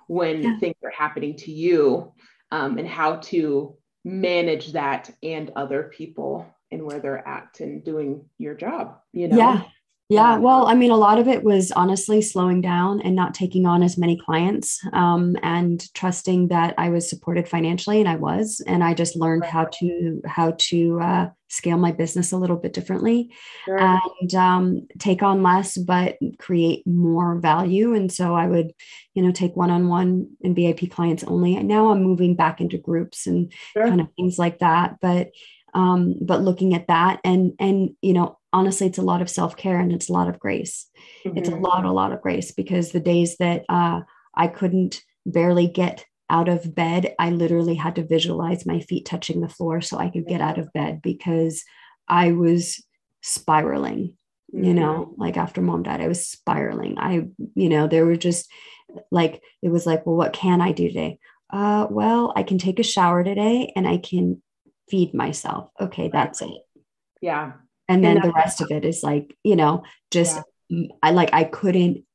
when 0.08 0.44
yeah. 0.44 0.60
things 0.60 0.76
are 0.84 0.92
happening 0.92 1.36
to 1.38 1.52
you 1.52 2.14
um, 2.52 2.78
and 2.78 2.88
how 2.88 3.18
to 3.18 3.78
manage 4.04 4.74
that 4.74 5.10
and 5.24 5.52
other 5.56 5.92
people 5.96 6.46
and 6.72 6.84
where 6.84 7.00
they're 7.00 7.28
at 7.28 7.60
and 7.60 7.84
doing 7.84 8.26
your 8.38 8.54
job, 8.54 9.00
you 9.14 9.28
know? 9.28 9.38
Yeah. 9.38 9.64
Yeah, 10.12 10.38
well, 10.38 10.66
I 10.66 10.74
mean, 10.74 10.90
a 10.90 10.98
lot 10.98 11.20
of 11.20 11.28
it 11.28 11.44
was 11.44 11.72
honestly 11.72 12.20
slowing 12.24 12.62
down 12.62 13.00
and 13.02 13.16
not 13.16 13.36
taking 13.36 13.68
on 13.68 13.84
as 13.84 13.96
many 13.96 14.18
clients 14.18 14.80
um, 14.92 15.38
and 15.44 15.86
trusting 15.94 16.48
that 16.48 16.74
I 16.80 16.90
was 16.90 17.08
supported 17.08 17.48
financially, 17.48 18.00
and 18.00 18.10
I 18.10 18.16
was. 18.16 18.60
And 18.66 18.84
I 18.84 18.96
just 18.96 19.16
learned 19.16 19.46
how 19.46 19.66
to 19.66 20.22
how 20.26 20.56
to 20.58 21.00
uh, 21.00 21.30
scale 21.50 21.78
my 21.78 21.92
business 21.92 22.32
a 22.32 22.38
little 22.38 22.56
bit 22.56 22.74
differently 22.74 23.32
sure. 23.66 23.80
and 23.80 24.34
um, 24.34 24.88
take 24.98 25.22
on 25.22 25.44
less, 25.44 25.78
but 25.78 26.18
create 26.40 26.88
more 26.88 27.38
value. 27.40 27.94
And 27.94 28.12
so 28.12 28.34
I 28.34 28.48
would, 28.48 28.72
you 29.14 29.22
know, 29.22 29.32
take 29.32 29.56
one 29.56 29.70
on 29.70 29.90
one 29.90 30.28
and 30.44 30.56
VIP 30.56 30.90
clients 30.90 31.24
only. 31.24 31.56
And 31.56 31.68
now 31.68 31.90
I'm 31.90 32.02
moving 32.02 32.36
back 32.36 32.62
into 32.62 32.80
groups 32.80 33.28
and 33.28 33.54
sure. 33.74 33.88
kind 33.88 34.02
of 34.02 34.08
things 34.16 34.40
like 34.40 34.58
that. 34.58 34.96
But 35.02 35.30
um, 35.76 36.16
but 36.20 36.42
looking 36.42 36.74
at 36.74 36.88
that 36.88 37.20
and 37.24 37.54
and 37.60 37.92
you 38.02 38.14
know 38.14 38.39
honestly 38.54 38.88
it's 38.88 38.98
a 38.98 39.04
lot 39.04 39.22
of 39.22 39.30
self-care 39.30 39.80
and 39.80 39.92
it's 39.92 40.10
a 40.10 40.14
lot 40.14 40.28
of 40.28 40.40
grace 40.40 40.88
mm-hmm. 41.26 41.38
it's 41.38 41.50
a 41.50 41.52
mm-hmm. 41.52 41.64
lot 41.64 41.86
a 41.86 41.92
lot 41.92 42.12
of 42.12 42.22
grace 42.22 42.52
because 42.52 42.92
the 42.92 43.00
days 43.00 43.38
that 43.38 43.66
uh, 43.70 44.02
i 44.36 44.48
couldn't 44.48 45.02
barely 45.26 45.68
get 45.68 46.06
out 46.30 46.48
of 46.48 46.76
bed 46.76 47.16
i 47.20 47.30
literally 47.30 47.76
had 47.76 47.96
to 47.96 48.06
visualize 48.06 48.66
my 48.66 48.80
feet 48.80 49.06
touching 49.06 49.42
the 49.42 49.50
floor 49.50 49.82
so 49.82 49.98
i 49.98 50.10
could 50.10 50.28
get 50.28 50.42
out 50.42 50.58
of 50.58 50.72
bed 50.74 51.02
because 51.02 51.64
i 52.08 52.32
was 52.32 52.84
spiraling 53.22 54.14
mm-hmm. 54.54 54.64
you 54.64 54.74
know 54.74 55.10
mm-hmm. 55.12 55.22
like 55.22 55.38
after 55.38 55.62
mom 55.62 55.84
died 55.84 56.02
i 56.02 56.08
was 56.08 56.26
spiraling 56.26 56.98
i 57.00 57.26
you 57.56 57.70
know 57.70 57.88
there 57.88 58.06
were 58.06 58.16
just 58.16 58.50
like 59.12 59.42
it 59.62 59.70
was 59.70 59.86
like 59.86 60.06
well 60.06 60.16
what 60.16 60.34
can 60.34 60.62
i 60.62 60.72
do 60.72 60.88
today 60.88 61.20
uh 61.52 61.88
well 61.90 62.34
i 62.36 62.44
can 62.44 62.58
take 62.58 62.80
a 62.80 62.84
shower 62.84 63.24
today 63.24 63.72
and 63.76 63.88
i 63.88 63.98
can 63.98 64.42
feed 64.90 65.14
myself 65.14 65.70
okay 65.80 66.10
that's 66.12 66.42
it 66.42 66.62
yeah 67.22 67.54
and 67.90 68.04
then 68.04 68.22
the 68.22 68.32
rest 68.32 68.62
of 68.62 68.72
it 68.72 68.86
is 68.86 69.04
like 69.04 69.36
you 69.44 69.56
know 69.56 69.84
just 70.12 70.40
yeah. 70.70 70.88
i 71.04 71.12
like 71.12 71.30
i 71.34 71.44
couldn't 71.44 72.06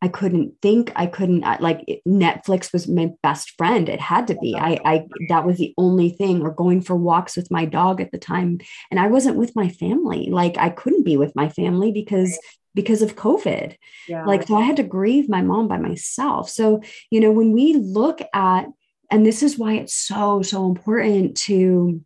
i 0.00 0.08
couldn't 0.08 0.54
think 0.62 0.92
i 0.96 1.06
couldn't 1.06 1.40
like 1.60 1.84
netflix 2.06 2.72
was 2.72 2.86
my 2.86 3.10
best 3.22 3.52
friend. 3.56 3.88
It 3.88 4.00
had 4.00 4.26
to 4.28 4.36
be. 4.36 4.54
I 4.56 4.78
i 4.84 5.06
that 5.28 5.44
was 5.44 5.58
the 5.58 5.74
only 5.78 6.10
thing. 6.10 6.42
Or 6.42 6.50
going 6.50 6.80
for 6.80 6.94
walks 6.94 7.36
with 7.36 7.50
my 7.50 7.64
dog 7.64 8.00
at 8.00 8.12
the 8.12 8.18
time. 8.18 8.60
And 8.90 9.00
i 9.00 9.06
wasn't 9.08 9.36
with 9.36 9.56
my 9.56 9.68
family. 9.68 10.28
Like 10.30 10.56
i 10.58 10.70
couldn't 10.70 11.04
be 11.04 11.16
with 11.16 11.34
my 11.34 11.48
family 11.48 11.92
because 11.92 12.38
because 12.74 13.02
of 13.02 13.16
covid. 13.16 13.76
Yeah. 14.08 14.24
like 14.24 14.46
so 14.46 14.56
i 14.56 14.62
had 14.62 14.76
to 14.76 14.82
grieve 14.82 15.28
my 15.28 15.42
mom 15.42 15.68
by 15.68 15.78
myself. 15.78 16.50
So 16.50 16.82
you 17.10 17.20
know 17.20 17.32
when 17.32 17.52
we 17.52 17.74
look 17.74 18.20
at 18.34 18.66
and 19.10 19.24
this 19.24 19.42
is 19.42 19.58
why 19.58 19.74
it's 19.74 19.94
so 19.94 20.42
so 20.42 20.66
important 20.66 21.36
to 21.48 22.02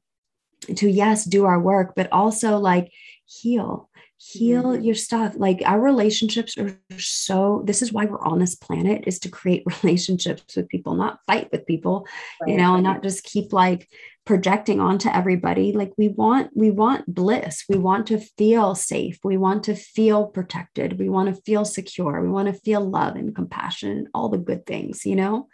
to 0.77 0.91
yes 0.91 1.25
do 1.25 1.45
our 1.45 1.61
work 1.61 1.93
but 1.97 2.09
also 2.13 2.59
like 2.59 2.91
heal 3.27 3.91
heal 4.23 4.65
mm-hmm. 4.65 4.83
your 4.83 4.95
stuff. 4.95 5.35
Like 5.37 5.63
our 5.65 5.81
relationships 5.81 6.57
are 6.59 6.79
so 6.99 7.63
this 7.65 7.81
is 7.81 7.93
why 7.93 8.05
we're 8.05 8.21
on 8.21 8.39
this 8.39 8.55
planet 8.55 9.05
is 9.07 9.19
to 9.21 9.31
create 9.31 9.65
relationships 9.83 10.57
with 10.57 10.69
people 10.69 10.95
not 10.95 11.21
fight 11.27 11.49
with 11.51 11.67
people 11.67 12.07
right. 12.41 12.51
you 12.51 12.57
know 12.59 12.75
and 12.75 12.85
not 12.85 13.03
just 13.03 13.25
keep 13.25 13.53
like 13.53 13.89
projecting 14.27 14.79
onto 14.79 15.09
everybody. 15.09 15.73
Like 15.73 15.93
we 15.97 16.09
want 16.09 16.51
we 16.55 16.71
want 16.71 17.13
bliss. 17.13 17.65
We 17.69 17.79
want 17.79 18.09
to 18.09 18.19
feel 18.19 18.75
safe. 18.75 19.19
We 19.25 19.39
want 19.39 19.65
to 19.65 19.75
feel 19.75 20.27
protected. 20.27 20.99
We 20.99 21.09
want 21.09 21.35
to 21.35 21.43
feel 21.43 21.65
secure. 21.65 22.21
We 22.23 22.29
want 22.29 22.49
to 22.49 22.61
feel 22.61 22.83
love 22.83 23.17
and 23.17 23.35
compassion 23.35 24.09
all 24.13 24.29
the 24.29 24.39
good 24.39 24.67
things 24.67 25.07
you 25.07 25.17
know? 25.17 25.49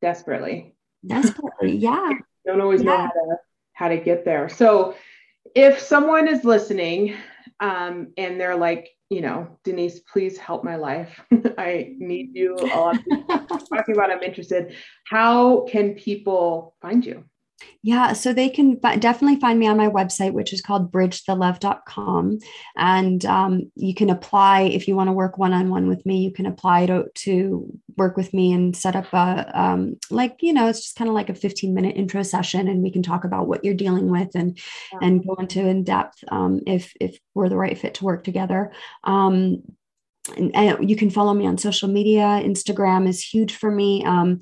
Desperately. 0.00 0.74
Desperately 1.06 1.76
yeah. 1.76 2.10
Don't 2.46 2.62
always 2.62 2.82
yeah. 2.82 2.90
know 2.90 2.96
how 2.96 3.06
to 3.06 3.36
how 3.78 3.88
to 3.88 3.96
get 3.96 4.24
there 4.24 4.48
so 4.48 4.94
if 5.54 5.78
someone 5.78 6.28
is 6.28 6.44
listening 6.44 7.16
um, 7.60 8.12
and 8.16 8.40
they're 8.40 8.56
like, 8.56 8.90
you 9.10 9.20
know, 9.20 9.58
Denise, 9.64 10.00
please 10.00 10.36
help 10.36 10.64
my 10.64 10.76
life. 10.76 11.20
I 11.58 11.94
need 11.98 12.30
you. 12.34 12.56
talking 12.58 13.94
about, 13.94 14.10
I'm 14.10 14.22
interested. 14.22 14.74
How 15.06 15.62
can 15.62 15.94
people 15.94 16.74
find 16.82 17.04
you? 17.04 17.24
Yeah, 17.82 18.12
so 18.12 18.32
they 18.32 18.48
can 18.48 18.78
definitely 18.78 19.40
find 19.40 19.58
me 19.58 19.66
on 19.66 19.76
my 19.76 19.88
website, 19.88 20.32
which 20.32 20.52
is 20.52 20.60
called 20.60 20.92
bridgethelove.com. 20.92 22.38
And 22.76 23.24
um, 23.24 23.72
you 23.74 23.94
can 23.94 24.10
apply 24.10 24.62
if 24.62 24.86
you 24.86 24.94
want 24.94 25.08
to 25.08 25.12
work 25.12 25.38
one 25.38 25.52
on 25.52 25.70
one 25.70 25.88
with 25.88 26.04
me, 26.04 26.22
you 26.22 26.30
can 26.30 26.46
apply 26.46 26.86
to, 26.86 27.06
to 27.14 27.80
work 27.96 28.16
with 28.16 28.32
me 28.34 28.52
and 28.52 28.76
set 28.76 28.96
up 28.96 29.12
a, 29.12 29.50
um, 29.54 29.96
like, 30.10 30.36
you 30.40 30.52
know, 30.52 30.68
it's 30.68 30.82
just 30.82 30.96
kind 30.96 31.08
of 31.08 31.14
like 31.14 31.30
a 31.30 31.34
15 31.34 31.74
minute 31.74 31.96
intro 31.96 32.22
session 32.22 32.68
and 32.68 32.82
we 32.82 32.90
can 32.90 33.02
talk 33.02 33.24
about 33.24 33.48
what 33.48 33.64
you're 33.64 33.74
dealing 33.74 34.10
with 34.10 34.34
and, 34.34 34.58
yeah. 34.92 34.98
and 35.02 35.26
go 35.26 35.34
into 35.34 35.60
in 35.60 35.84
depth 35.84 36.22
um, 36.28 36.60
if, 36.66 36.92
if 37.00 37.18
we're 37.34 37.48
the 37.48 37.56
right 37.56 37.78
fit 37.78 37.94
to 37.94 38.04
work 38.04 38.24
together. 38.24 38.72
Um, 40.28 40.34
and, 40.36 40.56
and, 40.56 40.90
you 40.90 40.96
can 40.96 41.10
follow 41.10 41.34
me 41.34 41.46
on 41.46 41.58
social 41.58 41.88
media. 41.88 42.40
Instagram 42.42 43.08
is 43.08 43.22
huge 43.22 43.54
for 43.54 43.70
me. 43.70 44.04
Um, 44.04 44.40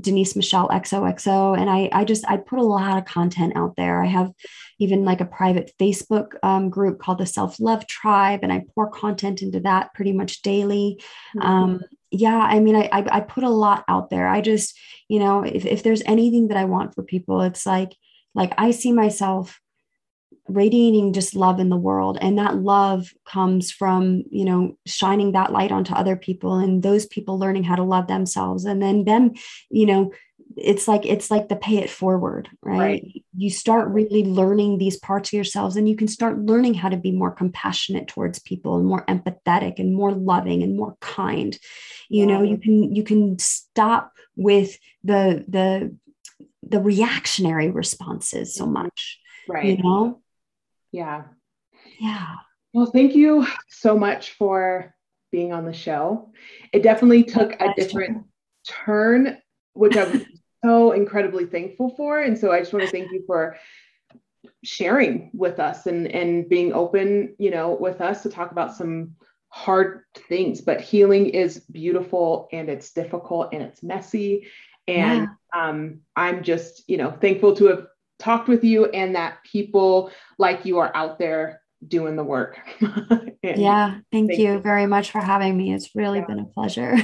Denise 0.00 0.34
Michelle 0.34 0.68
XOXO. 0.68 1.58
And 1.58 1.70
I, 1.70 1.88
I 1.92 2.04
just, 2.04 2.24
I 2.28 2.36
put 2.36 2.58
a 2.58 2.62
lot 2.62 2.98
of 2.98 3.04
content 3.04 3.54
out 3.56 3.76
there. 3.76 4.02
I 4.02 4.06
have 4.06 4.32
even 4.78 5.04
like 5.04 5.20
a 5.20 5.26
private 5.26 5.72
Facebook 5.80 6.34
um, 6.42 6.68
group 6.68 6.98
called 6.98 7.18
the 7.18 7.26
Self 7.26 7.60
Love 7.60 7.86
Tribe, 7.86 8.40
and 8.42 8.52
I 8.52 8.64
pour 8.74 8.90
content 8.90 9.42
into 9.42 9.60
that 9.60 9.94
pretty 9.94 10.12
much 10.12 10.42
daily. 10.42 11.00
Mm-hmm. 11.36 11.46
Um, 11.46 11.80
yeah, 12.10 12.38
I 12.38 12.60
mean, 12.60 12.76
I, 12.76 12.88
I, 12.92 13.06
I 13.10 13.20
put 13.20 13.44
a 13.44 13.48
lot 13.48 13.84
out 13.88 14.10
there. 14.10 14.28
I 14.28 14.40
just, 14.40 14.78
you 15.08 15.18
know, 15.18 15.42
if, 15.42 15.64
if 15.64 15.82
there's 15.82 16.02
anything 16.06 16.48
that 16.48 16.56
I 16.56 16.64
want 16.64 16.94
for 16.94 17.02
people, 17.02 17.42
it's 17.42 17.66
like, 17.66 17.96
like 18.34 18.52
I 18.58 18.70
see 18.72 18.92
myself 18.92 19.60
radiating 20.48 21.12
just 21.12 21.34
love 21.34 21.58
in 21.58 21.68
the 21.68 21.76
world. 21.76 22.18
And 22.20 22.38
that 22.38 22.56
love 22.56 23.12
comes 23.24 23.70
from 23.70 24.24
you 24.30 24.44
know 24.44 24.76
shining 24.86 25.32
that 25.32 25.52
light 25.52 25.72
onto 25.72 25.94
other 25.94 26.16
people 26.16 26.58
and 26.58 26.82
those 26.82 27.06
people 27.06 27.38
learning 27.38 27.64
how 27.64 27.76
to 27.76 27.82
love 27.82 28.06
themselves. 28.06 28.64
And 28.64 28.82
then 28.82 29.04
them 29.04 29.32
you 29.70 29.86
know 29.86 30.12
it's 30.56 30.86
like 30.86 31.04
it's 31.04 31.30
like 31.30 31.48
the 31.48 31.56
pay 31.56 31.78
it 31.78 31.90
forward 31.90 32.48
right? 32.62 32.78
right? 32.78 33.22
you 33.36 33.50
start 33.50 33.88
really 33.88 34.24
learning 34.24 34.78
these 34.78 34.96
parts 34.98 35.30
of 35.30 35.32
yourselves 35.32 35.76
and 35.76 35.88
you 35.88 35.96
can 35.96 36.06
start 36.06 36.38
learning 36.38 36.74
how 36.74 36.88
to 36.88 36.96
be 36.96 37.10
more 37.10 37.30
compassionate 37.30 38.06
towards 38.08 38.38
people 38.38 38.76
and 38.76 38.86
more 38.86 39.04
empathetic 39.06 39.78
and 39.78 39.94
more 39.94 40.12
loving 40.12 40.62
and 40.62 40.76
more 40.76 40.96
kind. 41.00 41.58
You 42.08 42.26
know 42.26 42.42
you 42.42 42.58
can 42.58 42.94
you 42.94 43.02
can 43.02 43.38
stop 43.38 44.12
with 44.36 44.78
the 45.02 45.44
the 45.48 45.96
the 46.62 46.80
reactionary 46.80 47.70
responses 47.70 48.54
so 48.54 48.66
much 48.66 49.18
right. 49.48 49.64
you 49.64 49.82
know 49.82 50.20
yeah. 50.94 51.24
Yeah. 51.98 52.36
Well, 52.72 52.86
thank 52.86 53.16
you 53.16 53.44
so 53.68 53.98
much 53.98 54.32
for 54.32 54.94
being 55.32 55.52
on 55.52 55.66
the 55.66 55.72
show. 55.72 56.30
It 56.72 56.84
definitely 56.84 57.24
took 57.24 57.60
a 57.60 57.74
different 57.74 58.26
turn, 58.68 59.38
which 59.72 59.96
I'm 59.96 60.24
so 60.64 60.92
incredibly 60.92 61.46
thankful 61.46 61.90
for. 61.96 62.20
And 62.20 62.38
so 62.38 62.52
I 62.52 62.60
just 62.60 62.72
want 62.72 62.84
to 62.84 62.92
thank 62.92 63.10
you 63.10 63.24
for 63.26 63.56
sharing 64.62 65.30
with 65.34 65.58
us 65.58 65.86
and 65.86 66.06
and 66.06 66.48
being 66.48 66.72
open, 66.72 67.34
you 67.38 67.50
know, 67.50 67.74
with 67.74 68.00
us 68.00 68.22
to 68.22 68.28
talk 68.28 68.52
about 68.52 68.76
some 68.76 69.16
hard 69.48 70.02
things. 70.28 70.60
But 70.60 70.80
healing 70.80 71.26
is 71.26 71.58
beautiful 71.58 72.48
and 72.52 72.68
it's 72.68 72.92
difficult 72.92 73.48
and 73.52 73.64
it's 73.64 73.82
messy. 73.82 74.46
And 74.86 75.28
yeah. 75.54 75.68
um, 75.68 76.02
I'm 76.14 76.44
just, 76.44 76.88
you 76.88 76.98
know, 76.98 77.10
thankful 77.10 77.56
to 77.56 77.66
have 77.66 77.86
talked 78.24 78.48
with 78.48 78.64
you 78.64 78.86
and 78.86 79.14
that 79.14 79.44
people 79.44 80.10
like 80.38 80.64
you 80.64 80.78
are 80.78 80.90
out 80.96 81.18
there 81.18 81.60
doing 81.86 82.16
the 82.16 82.24
work. 82.24 82.58
yeah, 83.42 83.98
thank, 84.10 84.28
thank 84.28 84.38
you, 84.38 84.54
you, 84.54 84.60
very 84.60 84.86
much 84.86 85.10
for 85.10 85.20
having 85.20 85.54
me. 85.56 85.74
It's 85.74 85.94
really 85.94 86.20
yeah. 86.20 86.26
been 86.26 86.38
a 86.38 86.46
pleasure. 86.46 86.94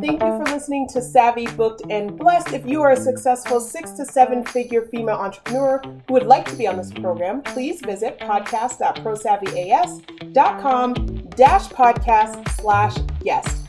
Thank 0.02 0.22
you 0.22 0.38
for 0.38 0.44
listening 0.44 0.88
to 0.90 1.02
Savvy, 1.02 1.48
Booked, 1.48 1.84
and 1.90 2.18
Blessed. 2.18 2.52
If 2.54 2.68
you 2.68 2.82
are 2.82 2.92
a 2.92 2.98
successful 2.98 3.62
six 3.62 3.92
to 3.92 4.06
seven 4.06 4.44
figure 4.46 4.82
female 4.92 5.16
entrepreneur 5.16 5.82
who 6.08 6.14
would 6.14 6.26
like 6.26 6.46
to 6.50 6.58
be 6.58 6.68
on 6.68 6.76
this 6.76 6.92
program, 6.92 7.42
please 7.42 7.80
visit 7.80 8.20
podcast.prosavvyas.com 8.20 10.94
dash 11.36 11.70
podcast 11.70 12.50
slash 12.50 12.98
guest. 13.24 13.63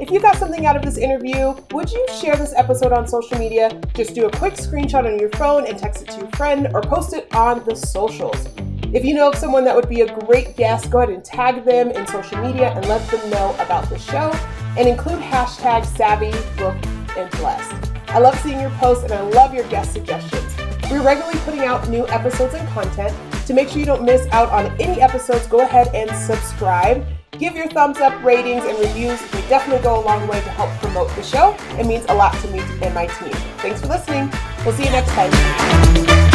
If 0.00 0.10
you 0.10 0.18
got 0.18 0.36
something 0.36 0.64
out 0.64 0.76
of 0.76 0.82
this 0.82 0.96
interview, 0.96 1.54
would 1.72 1.92
you 1.92 2.06
share 2.22 2.34
this 2.34 2.54
episode 2.56 2.90
on 2.90 3.06
social 3.06 3.38
media? 3.38 3.78
Just 3.94 4.14
do 4.14 4.24
a 4.24 4.30
quick 4.30 4.54
screenshot 4.54 5.04
on 5.04 5.18
your 5.18 5.28
phone 5.32 5.66
and 5.66 5.76
text 5.76 6.02
it 6.02 6.08
to 6.12 6.20
your 6.20 6.30
friend 6.30 6.68
or 6.72 6.80
post 6.80 7.12
it 7.12 7.28
on 7.34 7.62
the 7.66 7.74
socials. 7.74 8.48
If 8.94 9.04
you 9.04 9.12
know 9.12 9.28
of 9.28 9.34
someone 9.34 9.62
that 9.64 9.76
would 9.76 9.90
be 9.90 10.00
a 10.00 10.18
great 10.20 10.56
guest, 10.56 10.90
go 10.90 11.02
ahead 11.02 11.10
and 11.10 11.22
tag 11.22 11.66
them 11.66 11.90
in 11.90 12.06
social 12.06 12.38
media 12.38 12.72
and 12.72 12.88
let 12.88 13.06
them 13.10 13.28
know 13.28 13.54
about 13.58 13.90
the 13.90 13.98
show 13.98 14.32
and 14.78 14.88
include 14.88 15.20
hashtag 15.20 15.84
savvy, 15.84 16.30
book, 16.56 16.76
and 17.18 17.30
blessed. 17.32 17.92
I 18.08 18.20
love 18.20 18.40
seeing 18.40 18.58
your 18.58 18.70
posts 18.70 19.04
and 19.04 19.12
I 19.12 19.20
love 19.20 19.52
your 19.52 19.68
guest 19.68 19.92
suggestions. 19.92 20.56
We're 20.90 21.02
regularly 21.02 21.38
putting 21.40 21.60
out 21.60 21.90
new 21.90 22.08
episodes 22.08 22.54
and 22.54 22.66
content. 22.70 23.14
To 23.46 23.52
make 23.52 23.68
sure 23.68 23.80
you 23.80 23.84
don't 23.84 24.04
miss 24.04 24.26
out 24.28 24.48
on 24.48 24.74
any 24.80 25.02
episodes, 25.02 25.46
go 25.46 25.60
ahead 25.60 25.94
and 25.94 26.10
subscribe. 26.16 27.06
Give 27.38 27.54
your 27.54 27.68
thumbs 27.68 27.98
up, 27.98 28.22
ratings, 28.22 28.64
and 28.64 28.78
reviews. 28.78 29.20
They 29.30 29.40
definitely 29.48 29.82
go 29.82 30.00
a 30.00 30.04
long 30.04 30.26
way 30.26 30.40
to 30.40 30.50
help 30.50 30.70
promote 30.80 31.14
the 31.14 31.22
show. 31.22 31.56
It 31.78 31.86
means 31.86 32.04
a 32.08 32.14
lot 32.14 32.34
to 32.42 32.48
me 32.48 32.60
and 32.82 32.94
my 32.94 33.06
team. 33.06 33.32
Thanks 33.58 33.80
for 33.80 33.86
listening. 33.86 34.30
We'll 34.64 34.74
see 34.74 34.84
you 34.84 34.90
next 34.90 35.10
time. 35.12 36.29